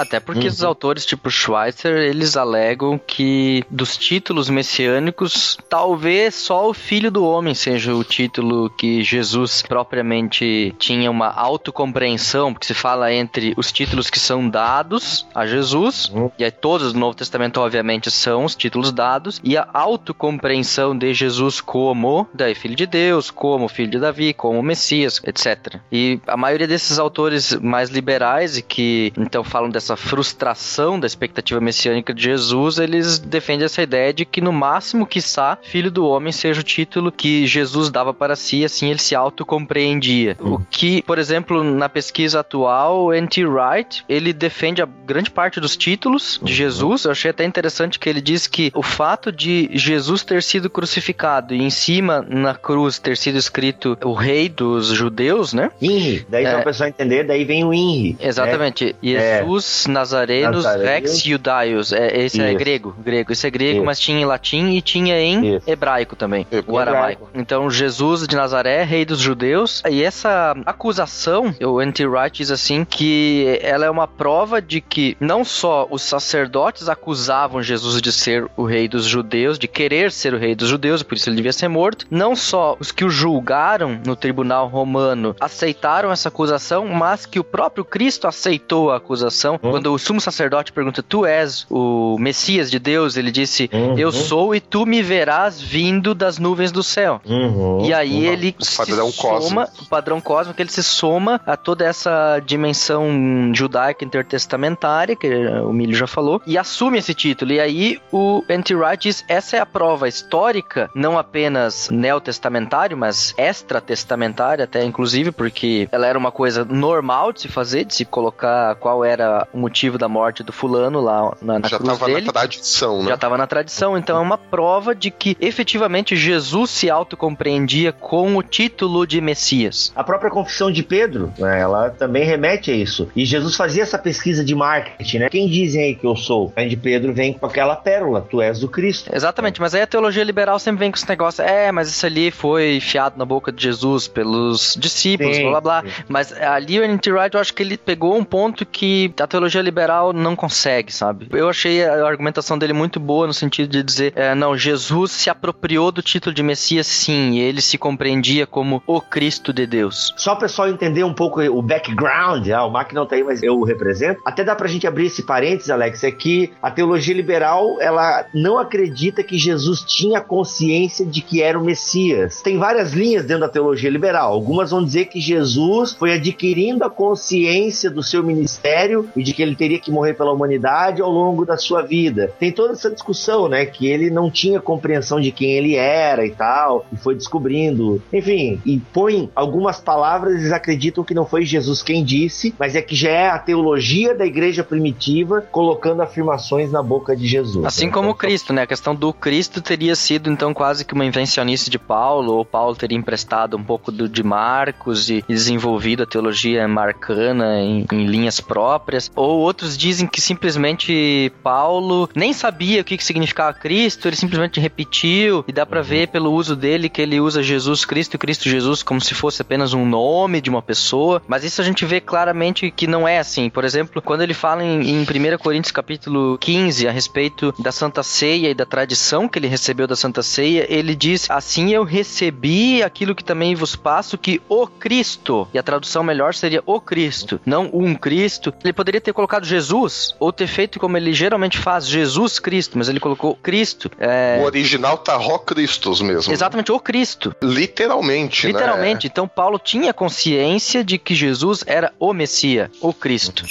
[0.00, 6.74] Até porque os autores tipo Schweitzer, eles alegam que dos títulos messiânicos, talvez só o
[6.74, 13.12] Filho do Homem seja o título que Jesus propriamente tinha uma autocompreensão, porque se fala
[13.12, 18.10] entre os títulos que são dados a Jesus, e aí todos do Novo Testamento, obviamente,
[18.10, 23.68] são os títulos dados, e a autocompreensão de Jesus como daí, Filho de Deus, como
[23.68, 25.76] Filho de Davi, como Messias, etc.
[25.90, 31.06] E a maioria desses autores mais liberais e que então falam dessa essa frustração da
[31.06, 36.04] expectativa messiânica de Jesus, eles defendem essa ideia de que no máximo, quiçá, filho do
[36.04, 40.36] homem seja o título que Jesus dava para si, assim ele se autocompreendia.
[40.40, 43.46] O que, por exemplo, na pesquisa atual, N.T.
[43.46, 47.04] Wright, ele defende a grande parte dos títulos de Jesus.
[47.04, 51.54] Eu achei até interessante que ele diz que o fato de Jesus ter sido crucificado
[51.54, 55.70] e em cima na cruz ter sido escrito o rei dos judeus, né?
[55.80, 58.16] INRI, daí é, para o pessoal entender, daí vem o INRI.
[58.20, 58.96] Exatamente.
[59.02, 59.38] Né?
[59.38, 59.90] Jesus é.
[59.90, 61.92] Nazarenus Rex Judaios.
[61.92, 62.54] É, esse é Isso.
[62.54, 63.32] é grego, grego.
[63.32, 63.84] Esse é grego, Isso.
[63.84, 65.70] mas tinha em latim e tinha em Isso.
[65.70, 67.28] hebraico também, o aramaico.
[67.34, 69.82] Então Jesus de Nazaré, rei dos judeus.
[69.90, 75.44] E essa acusação, o anti-right diz assim que ela é uma prova de que não
[75.44, 80.38] só os sacerdotes acusavam Jesus de ser o rei dos judeus, de querer ser o
[80.38, 83.10] rei dos judeus, e por isso ele devia ser morto, não só os que o
[83.10, 89.58] julgaram no tribunal romano aceitaram essa acusação, mas que o próprio Cristo aceitou a acusação.
[89.66, 89.70] Uhum.
[89.72, 93.16] Quando o sumo sacerdote pergunta: Tu és o Messias de Deus?
[93.16, 93.98] Ele disse: uhum.
[93.98, 97.20] Eu sou e tu me verás vindo das nuvens do céu.
[97.24, 97.84] Uhum.
[97.84, 101.84] E aí ele o se padrão soma, o padrão cósmico, ele se soma a toda
[101.84, 103.06] essa dimensão
[103.54, 107.52] judaica intertestamentária, que o Milho já falou, e assume esse título.
[107.52, 114.64] E aí o Anti-Wright diz: essa é a prova histórica, não apenas neotestamentário, mas extratestamentária,
[114.64, 119.04] até inclusive, porque ela era uma coisa normal de se fazer, de se colocar qual
[119.04, 123.02] era o motivo da morte do fulano lá na, na Já cruz estava na tradição,
[123.02, 123.08] né?
[123.08, 128.36] Já estava na tradição, então é uma prova de que efetivamente Jesus se autocompreendia com
[128.36, 129.92] o título de Messias.
[129.94, 133.08] A própria confissão de Pedro, né, ela também remete a isso.
[133.14, 135.28] E Jesus fazia essa pesquisa de marketing, né?
[135.28, 136.52] Quem dizem aí que eu sou?
[136.56, 139.10] A de Pedro vem com aquela pérola, tu és o Cristo.
[139.14, 142.30] Exatamente, mas aí a teologia liberal sempre vem com esse negócio, é, mas isso ali
[142.30, 145.82] foi fiado na boca de Jesus pelos discípulos, sim, blá blá blá.
[145.82, 146.04] Sim.
[146.08, 147.12] Mas ali o N.T.
[147.12, 151.28] Wright, eu acho que ele pegou um ponto que a teologia liberal não consegue, sabe?
[151.30, 155.28] Eu achei a argumentação dele muito boa no sentido de dizer, é, não, Jesus se
[155.28, 160.14] apropriou do título de Messias, sim, ele se compreendia como o Cristo de Deus.
[160.16, 163.42] Só o pessoal entender um pouco o background, ah, o Mac não tá aí, mas
[163.42, 164.22] eu o represento.
[164.24, 168.58] Até dá pra gente abrir esse parênteses, Alex, é que a teologia liberal, ela não
[168.58, 172.40] acredita que Jesus tinha consciência de que era o Messias.
[172.40, 174.32] Tem várias linhas dentro da teologia liberal.
[174.32, 179.42] Algumas vão dizer que Jesus foi adquirindo a consciência do seu ministério e de que
[179.42, 182.32] ele teria que morrer pela humanidade ao longo da sua vida.
[182.38, 186.30] Tem toda essa discussão, né, que ele não tinha compreensão de quem ele era e
[186.30, 188.00] tal, e foi descobrindo.
[188.12, 192.82] Enfim, e põe algumas palavras, eles acreditam que não foi Jesus quem disse, mas é
[192.82, 197.64] que já é a teologia da igreja primitiva colocando afirmações na boca de Jesus.
[197.64, 198.62] Assim como Cristo, né?
[198.62, 202.76] A questão do Cristo teria sido então quase que uma invencionice de Paulo, ou Paulo
[202.76, 208.40] teria emprestado um pouco do, de Marcos e desenvolvido a teologia marcana em, em linhas
[208.40, 214.16] próprias, ou outros dizem que simplesmente Paulo nem sabia o que, que significava Cristo, ele
[214.16, 215.86] simplesmente repetiu, e dá para uhum.
[215.86, 219.42] ver pelo uso dele que ele usa Jesus Cristo e Cristo Jesus como se fosse
[219.42, 223.18] apenas um nome de uma pessoa, mas isso a gente vê claramente que não é
[223.18, 223.48] assim.
[223.48, 228.02] Por exemplo, quando ele fala em, em 1 Coríntios capítulo 15 a respeito da Santa
[228.02, 232.82] Ceia e da tradição que ele recebeu da Santa Ceia, ele diz: Assim eu recebi
[232.82, 237.40] aquilo que também vos passo, que o Cristo, e a tradução melhor seria o Cristo,
[237.46, 238.52] não um Cristo.
[238.62, 242.88] Ele poderia ter colocado Jesus, ou ter feito como ele geralmente faz, Jesus Cristo, mas
[242.88, 243.88] ele colocou Cristo.
[244.00, 244.40] É...
[244.40, 246.32] O original tá Ró Cristos mesmo.
[246.32, 247.32] Exatamente, o Cristo.
[247.40, 248.52] Literalmente, né?
[248.52, 249.06] Literalmente.
[249.06, 249.10] Né?
[249.12, 253.44] Então Paulo tinha consciência de que Jesus era o Messias, o Cristo.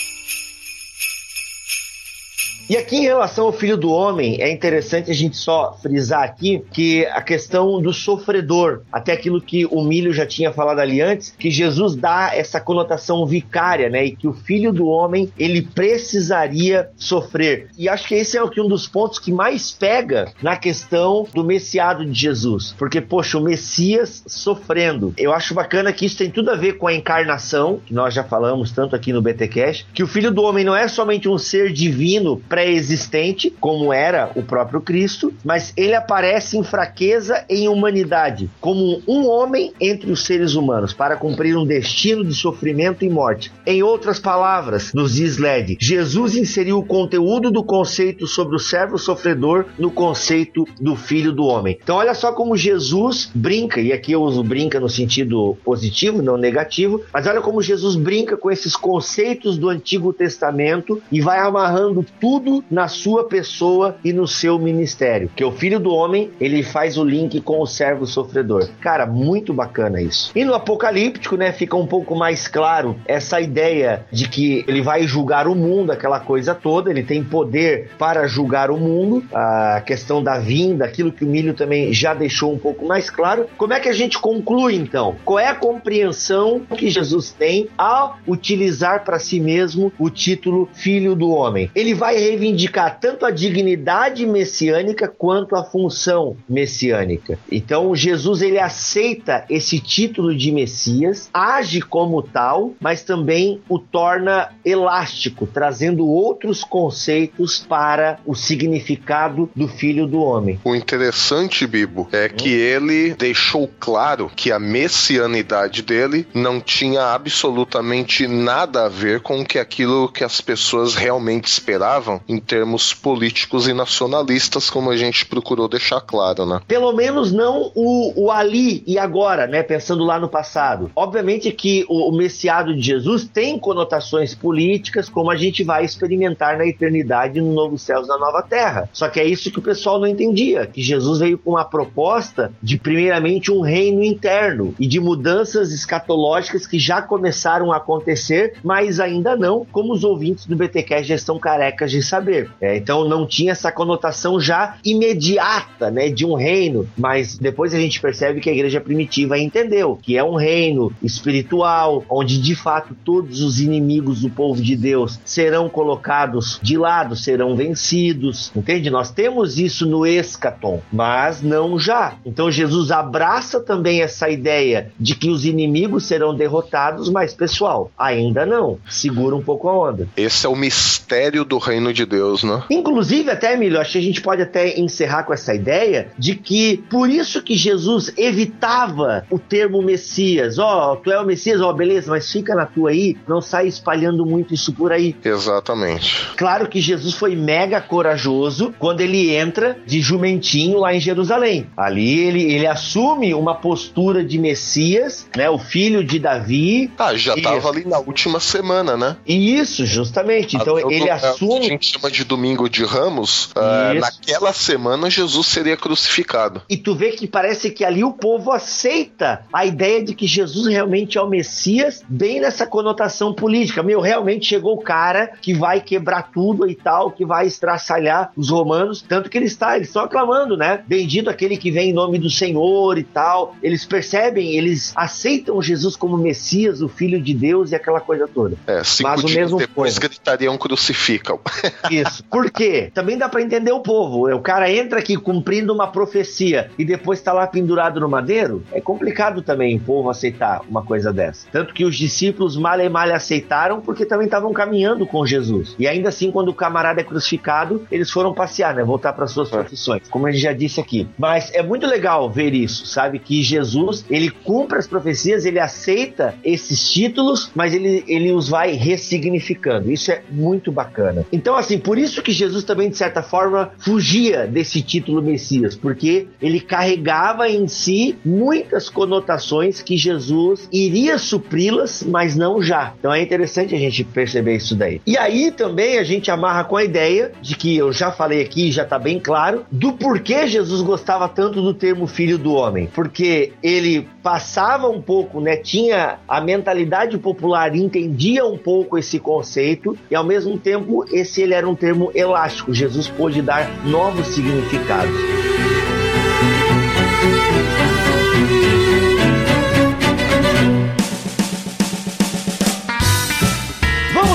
[2.68, 6.63] E aqui em relação ao filho do homem, é interessante a gente só frisar aqui
[6.72, 11.36] que a questão do sofredor, até aquilo que o Milho já tinha falado ali antes,
[11.38, 14.05] que Jesus dá essa conotação vicária, né?
[14.05, 17.70] E que o filho do homem, ele precisaria sofrer.
[17.78, 22.03] E acho que esse é um dos pontos que mais pega na questão do messiado
[22.03, 22.74] de Jesus.
[22.78, 25.13] Porque, poxa, o Messias sofrendo.
[25.18, 28.24] Eu acho bacana que isso tem tudo a ver com a encarnação, que nós já
[28.24, 31.72] falamos tanto aqui no BTcast, que o filho do homem não é somente um ser
[31.72, 39.01] divino pré-existente, como era o próprio Cristo, mas ele aparece em fraqueza em humanidade, como
[39.05, 43.51] um homem entre os seres humanos, para cumprir um destino de sofrimento e morte.
[43.67, 48.97] Em outras palavras, nos diz Led, Jesus inseriu o conteúdo do conceito sobre o servo
[48.97, 51.77] sofredor no conceito do filho do homem.
[51.83, 56.37] Então, olha só como Jesus brinca, e aqui eu uso brinca no sentido positivo, não
[56.37, 62.05] negativo, mas olha como Jesus brinca com esses conceitos do Antigo Testamento e vai amarrando
[62.21, 65.29] tudo tudo na sua pessoa e no seu ministério.
[65.35, 68.69] Que o filho do homem, ele faz o link com o servo sofredor.
[68.79, 70.31] Cara, muito bacana isso.
[70.35, 75.07] E no apocalíptico, né, fica um pouco mais claro essa ideia de que ele vai
[75.07, 80.21] julgar o mundo, aquela coisa toda, ele tem poder para julgar o mundo, a questão
[80.21, 83.47] da vinda, aquilo que o Milho também já deixou um pouco mais claro.
[83.57, 85.15] Como é que a gente conclui então?
[85.25, 91.15] Qual é a compreensão que Jesus tem ao utilizar para si mesmo o título Filho
[91.15, 91.71] do Homem?
[91.73, 97.39] Ele vai reivindicar tanto a dignidade messiânica quanto a função messiânica.
[97.49, 104.49] Então Jesus ele aceita esse título de Messias, age como tal, mas também o torna
[104.63, 110.59] elástico, trazendo outros conceitos para o significado do Filho do Homem.
[110.63, 118.27] O interessante, Bibo, é que ele deixou claro que a messianidade dele não tinha absolutamente
[118.27, 123.73] nada a ver com que aquilo que as pessoas realmente esperavam em termos políticos e
[123.73, 126.61] nacionalistas, como a gente procurou deixar claro, né?
[126.67, 129.63] Pelo menos não o, o ali e agora, né?
[129.63, 130.91] Pensando lá no passado.
[130.95, 136.57] Obviamente que o, o messiado de Jesus tem conotações políticas, como a gente vai experimentar
[136.57, 138.89] na eternidade no novo céus na nova terra.
[138.91, 142.51] Só que é isso que o pessoal não entendia, que Jesus veio com uma proposta
[142.61, 148.99] de primeiramente um reino interno e de mudanças escatológicas que já começaram a acontecer, mas
[148.99, 152.14] ainda não, como os ouvintes do BTcast já estão carecas de saber.
[152.61, 157.80] É, então não tinha essa conotação já imediata, né, de um reino, mas depois a
[157.80, 162.95] gente percebe que a igreja primitiva entendeu que é um reino espiritual, onde de fato
[163.03, 168.51] todos os inimigos do povo de Deus serão colocados de lado, serão vencidos.
[168.55, 168.89] Entende?
[168.89, 172.16] Nós temos isso no escatom, mas não já.
[172.26, 178.45] Então Jesus abraça também essa ideia de que os inimigos serão derrotados, mas pessoal, ainda
[178.45, 178.78] não.
[178.89, 180.07] Segura um pouco a onda.
[180.16, 182.63] Esse é o mistério do reino de Deus, né?
[182.69, 186.77] Inclusive, até, Emílio, acho que a gente pode até encerrar com essa ideia de que
[186.89, 190.59] por isso que Jesus evitava o termo Messias.
[190.59, 193.41] Ó, oh, tu é o Messias, ó, oh, beleza, mas fica na tua aí, não
[193.41, 195.15] sai espalhando muito isso por aí.
[195.23, 196.27] Exatamente.
[196.35, 201.67] Claro que Jesus foi mega corajoso quando ele entra de jumentinho lá em Jerusalém.
[201.77, 205.49] Ali ele, ele assume uma postura de Messias, né?
[205.49, 206.91] O filho de Davi.
[206.97, 209.17] Ah, já estava ali na última semana, né?
[209.25, 210.55] Isso, justamente.
[210.55, 211.79] Então Eu ele assume.
[211.86, 213.49] Chama de domingo de Ramos.
[213.55, 213.99] Isso.
[213.99, 216.61] naquela semana Jesus seria crucificado.
[216.69, 220.67] E tu vê que parece que ali o povo aceita a ideia de que Jesus
[220.67, 223.83] realmente é o Messias, bem nessa conotação política.
[223.83, 228.49] Meu, realmente chegou o cara que vai quebrar tudo e tal, que vai estraçalhar os
[228.49, 229.03] romanos.
[229.07, 230.83] Tanto que eles, está, eles estão aclamando, né?
[230.88, 233.55] Bendito aquele que vem em nome do Senhor e tal.
[233.61, 238.57] Eles percebem, eles aceitam Jesus como Messias, o Filho de Deus e aquela coisa toda.
[238.67, 240.07] É, cinco Mas o mesmo depois povo.
[240.07, 241.39] gritariam crucificam.
[241.89, 242.23] Isso.
[242.26, 242.91] Por quê?
[242.93, 244.34] Também dá pra entender o povo.
[244.34, 248.63] O cara entra aqui cumprindo uma profecia e depois tá lá pendurado no madeiro.
[248.71, 251.47] É complicado também o povo aceitar uma coisa dessa.
[251.51, 255.76] Tanto que os discípulos mal e mal aceitaram porque também estavam caminhando com Jesus.
[255.78, 258.84] E ainda assim, quando o camarada é crucificado, eles foram passear, né?
[258.84, 261.07] Voltar para suas profissões, como a gente já disse aqui.
[261.17, 263.19] Mas é muito legal ver isso, sabe?
[263.19, 268.71] Que Jesus, ele cumpre as profecias, ele aceita esses títulos, mas ele, ele os vai
[268.71, 269.91] ressignificando.
[269.91, 271.26] Isso é muito bacana.
[271.32, 276.28] Então, assim, por isso que Jesus também, de certa forma, fugia desse título Messias, porque
[276.41, 282.93] ele carregava em si muitas conotações que Jesus iria supri-las, mas não já.
[282.99, 285.01] Então é interessante a gente perceber isso daí.
[285.05, 288.72] E aí também a gente amarra com a ideia de que eu já falei aqui,
[288.72, 292.89] já tá bem claro, do porquê Jesus gostava tanto do termo filho do homem.
[292.93, 295.55] Porque ele passava um pouco, né?
[295.55, 301.53] Tinha a mentalidade popular, entendia um pouco esse conceito e ao mesmo tempo esse ele
[301.53, 302.73] era um termo elástico.
[302.73, 305.13] Jesus pôde dar novos significados.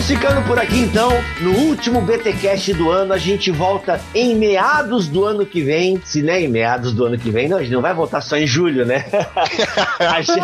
[0.00, 1.10] Vamos ficando por aqui então.
[1.42, 6.00] No último BTcast do ano, a gente volta em meados do ano que vem.
[6.02, 8.38] Se nem em meados do ano que vem, não, a gente não vai voltar só
[8.38, 9.04] em julho, né?
[10.00, 10.40] a, gente,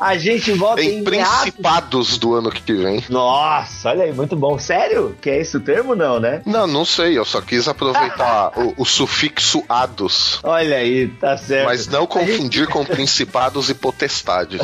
[0.00, 1.40] a gente volta em, Em meados.
[1.42, 3.04] principados do ano que vem.
[3.08, 4.58] Nossa, olha aí, muito bom.
[4.58, 5.16] Sério?
[5.20, 6.42] Que é esse o termo, não, né?
[6.44, 10.40] Não, não sei, eu só quis aproveitar o, o sufixo ados.
[10.42, 11.66] Olha aí, tá certo.
[11.66, 14.60] Mas não A gente- confundir com principados e potestades.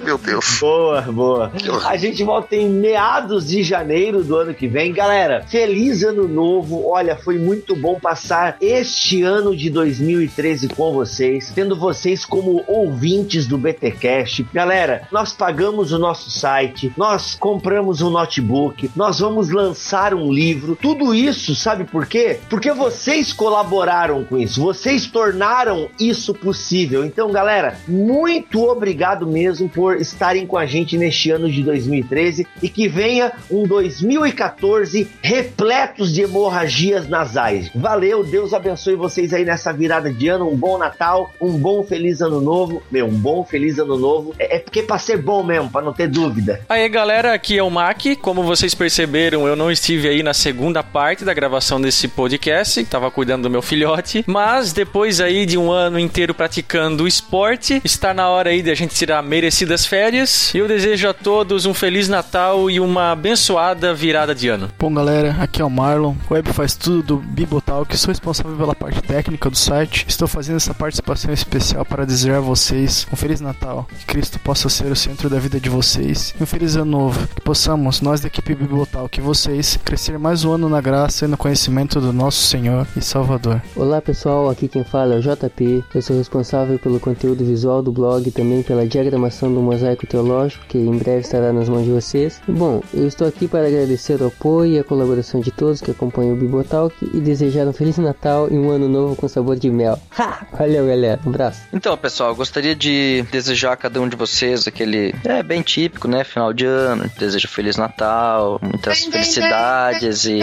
[0.00, 0.58] meu Deus.
[0.60, 1.50] Boa, boa.
[1.86, 4.90] A gente volta em meados de janeiro do ano que vem.
[4.90, 6.88] Galera, feliz ano novo.
[6.88, 13.46] Olha, foi muito bom passar este ano de 2013 com vocês, tendo vocês como ouvintes
[13.46, 14.46] do BTcast.
[14.54, 20.74] Galera, nós pagamos o nosso site, nós compramos um notebook, nós vamos lançar um livro.
[20.80, 22.40] Tudo isso, sabe por quê?
[22.48, 27.04] Porque vocês colaboraram com isso, vocês tornaram isso possível.
[27.04, 32.68] Então, galera, muito obrigado mesmo por estarem com a gente neste ano de 2013 e
[32.68, 37.70] que venha um 2014 repletos de hemorragias nasais.
[37.74, 40.48] Valeu, Deus abençoe vocês aí nessa virada de ano.
[40.48, 42.82] Um bom Natal, um bom feliz ano novo.
[42.90, 44.34] Meu, um bom feliz ano novo.
[44.38, 46.60] É, é porque pra ser bom mesmo, pra não ter dúvida.
[46.68, 47.98] Aí, galera, aqui é o Mac.
[48.20, 53.10] Como vocês perceberam, eu não estive aí na segunda parte da gravação desse podcast, tava
[53.10, 58.28] cuidando do meu filhote, mas depois aí de um ano inteiro praticando esporte, está na
[58.28, 60.52] hora aí de a gente tirar merecidas férias.
[60.54, 62.37] E eu desejo a todos um feliz Natal
[62.70, 64.68] e uma abençoada virada de ano.
[64.78, 66.14] Bom, galera, aqui é o Marlon.
[66.30, 70.06] O Web faz tudo do Bibotal, que sou responsável pela parte técnica do site.
[70.08, 74.68] Estou fazendo essa participação especial para desejar a vocês um feliz Natal, que Cristo possa
[74.68, 78.20] ser o centro da vida de vocês e um feliz ano novo, que possamos nós
[78.20, 82.12] da equipe Bibotal, que vocês crescer mais um ano na graça e no conhecimento do
[82.12, 83.60] nosso Senhor e Salvador.
[83.74, 85.84] Olá pessoal, aqui quem fala é o JP.
[85.92, 90.64] Eu sou responsável pelo conteúdo visual do blog e também pela diagramação do mosaico teológico,
[90.68, 92.27] que em breve estará nas mãos de vocês.
[92.46, 95.90] E, bom, eu estou aqui para agradecer o apoio e a colaboração de todos que
[95.90, 99.70] acompanham o Bibotalk e desejar um feliz Natal e um ano novo com sabor de
[99.70, 99.98] mel.
[100.18, 100.46] Ha!
[100.52, 101.20] Valeu, galera.
[101.24, 101.62] Um abraço.
[101.72, 105.14] Então, pessoal, eu gostaria de desejar a cada um de vocês aquele.
[105.24, 106.24] É bem típico, né?
[106.24, 107.10] Final de ano.
[107.18, 110.40] Desejo Feliz Natal, muitas felicidades e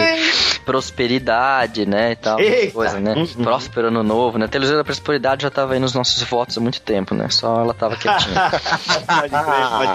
[0.64, 2.12] prosperidade, né?
[2.12, 2.38] E tal.
[2.72, 3.14] Coisa, né?
[3.42, 4.46] Próspero ano novo, né?
[4.46, 7.28] A televisão da prosperidade já tava aí nos nossos votos há muito tempo, né?
[7.28, 8.50] Só ela tava quietinha.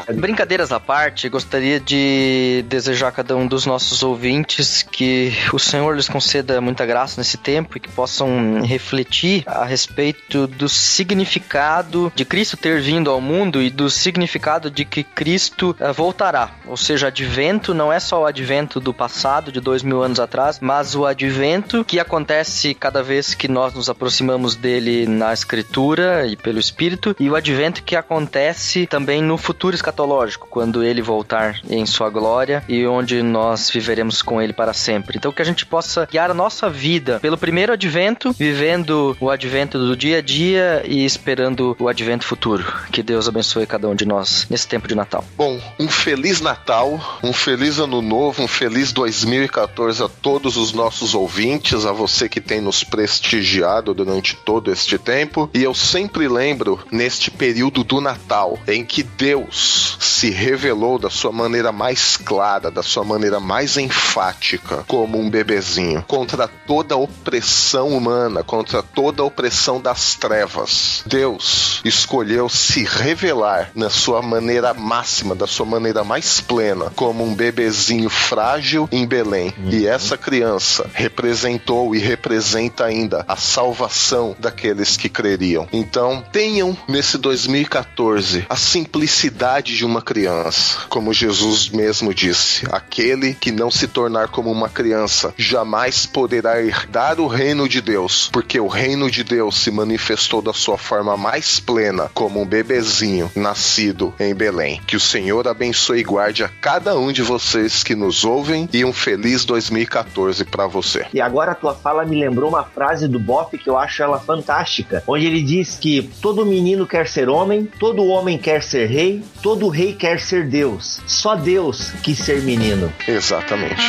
[0.16, 5.96] Brincadeiras à parte, gostaria de desejar a cada um dos nossos ouvintes que o Senhor
[5.96, 12.26] lhes conceda muita graça nesse tempo e que possam refletir a respeito do significado de
[12.26, 16.52] Cristo ter vindo ao mundo e do significado de que Cristo eh, voltará.
[16.66, 20.60] Ou seja, advento não é só o advento do passado, de dois mil anos atrás,
[20.62, 26.36] mas o advento que acontece cada vez que nós nos aproximamos dele na Escritura e
[26.36, 31.86] pelo Espírito, e o advento que acontece também no futuro escatológico, quando ele voltar em
[31.86, 35.18] sua glória e onde nós viveremos com ele para sempre.
[35.18, 39.80] Então que a gente possa guiar a nossa vida pelo primeiro advento, vivendo o advento
[39.80, 42.66] do dia a dia e esperando o advento futuro.
[42.92, 45.24] Que Deus abençoe cada um de nós nesse tempo de Natal.
[45.38, 51.16] Bom, um feliz Natal, um feliz Ano Novo, um feliz 2014 a todos os nossos
[51.16, 55.50] ouvintes, a você que tem nos prestigiado durante todo este tempo.
[55.54, 61.32] E eu sempre lembro neste período do Natal em que Deus se revelou da sua
[61.32, 67.90] maneira mais clara, da sua maneira mais enfática, como um bebezinho, contra toda a opressão
[67.90, 71.04] humana, contra toda a opressão das trevas.
[71.06, 77.36] Deus escolheu se revelar na sua maneira máxima, da sua maneira mais plena, como um
[77.36, 79.54] bebezinho frágil em Belém.
[79.70, 85.68] E essa criança representou e representa ainda a salvação daqueles que creriam.
[85.74, 91.41] Então, tenham nesse 2014 a simplicidade de uma criança, como Jesus
[91.72, 97.68] mesmo disse: aquele que não se tornar como uma criança jamais poderá herdar o reino
[97.68, 102.42] de Deus, porque o reino de Deus se manifestou da sua forma mais plena, como
[102.42, 104.82] um bebezinho nascido em Belém.
[104.86, 108.84] Que o Senhor abençoe e guarde a cada um de vocês que nos ouvem e
[108.84, 111.06] um feliz 2014 para você.
[111.14, 114.20] E agora a tua fala me lembrou uma frase do Boff que eu acho ela
[114.20, 119.24] fantástica, onde ele diz que todo menino quer ser homem, todo homem quer ser rei,
[119.42, 121.00] todo rei quer ser Deus.
[121.06, 122.92] Só Deus quis ser menino.
[123.08, 123.82] Exatamente.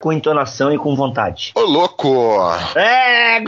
[0.00, 1.52] Com entonação e com vontade.
[1.54, 2.38] Ô louco!
[2.76, 3.40] É!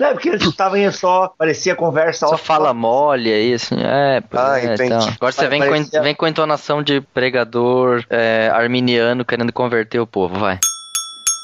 [0.00, 3.76] Não, é porque eles estavam só, parecia conversa Só off- fala mole aí, assim.
[3.78, 4.94] É, Ah, é, entendi.
[4.94, 5.08] então.
[5.16, 10.06] Agora você vem com, Parecia- vem com entonação de pregador é, arminiano querendo converter o
[10.06, 10.58] povo, vai.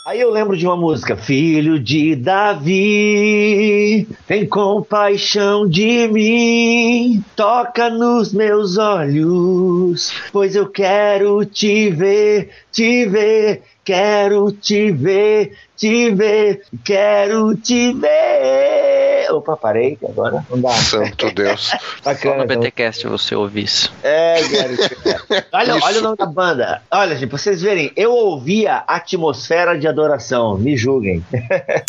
[0.07, 8.33] Aí eu lembro de uma música, Filho de Davi, tem compaixão de mim, toca nos
[8.33, 17.56] meus olhos, pois eu quero te ver, te ver, quero te ver, te ver, quero
[17.56, 19.30] te ver.
[19.30, 20.70] Opa, parei, que agora não dá.
[20.72, 21.68] Santo Deus.
[21.68, 22.38] Só Bacana.
[22.38, 22.60] no então.
[22.60, 23.92] BTcast você ouve isso.
[24.02, 24.76] É, Gary.
[25.52, 25.86] olha, Isso.
[25.86, 26.82] olha o nome da banda.
[26.90, 30.58] Olha, gente, pra vocês verem, eu ouvia Atmosfera de Adoração.
[30.58, 31.24] Me julguem.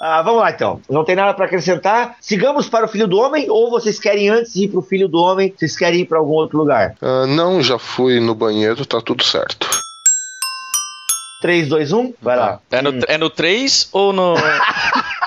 [0.00, 0.80] Ah, vamos lá então.
[0.88, 2.14] Não tem nada pra acrescentar.
[2.20, 5.52] Sigamos para o Filho do Homem ou vocês querem antes ir pro Filho do Homem?
[5.56, 6.94] Vocês querem ir pra algum outro lugar?
[7.02, 9.68] Ah, não, já fui no banheiro, tá tudo certo.
[11.40, 12.60] 3, 2, 1, vai lá.
[12.70, 14.34] É no, é no 3 ou no.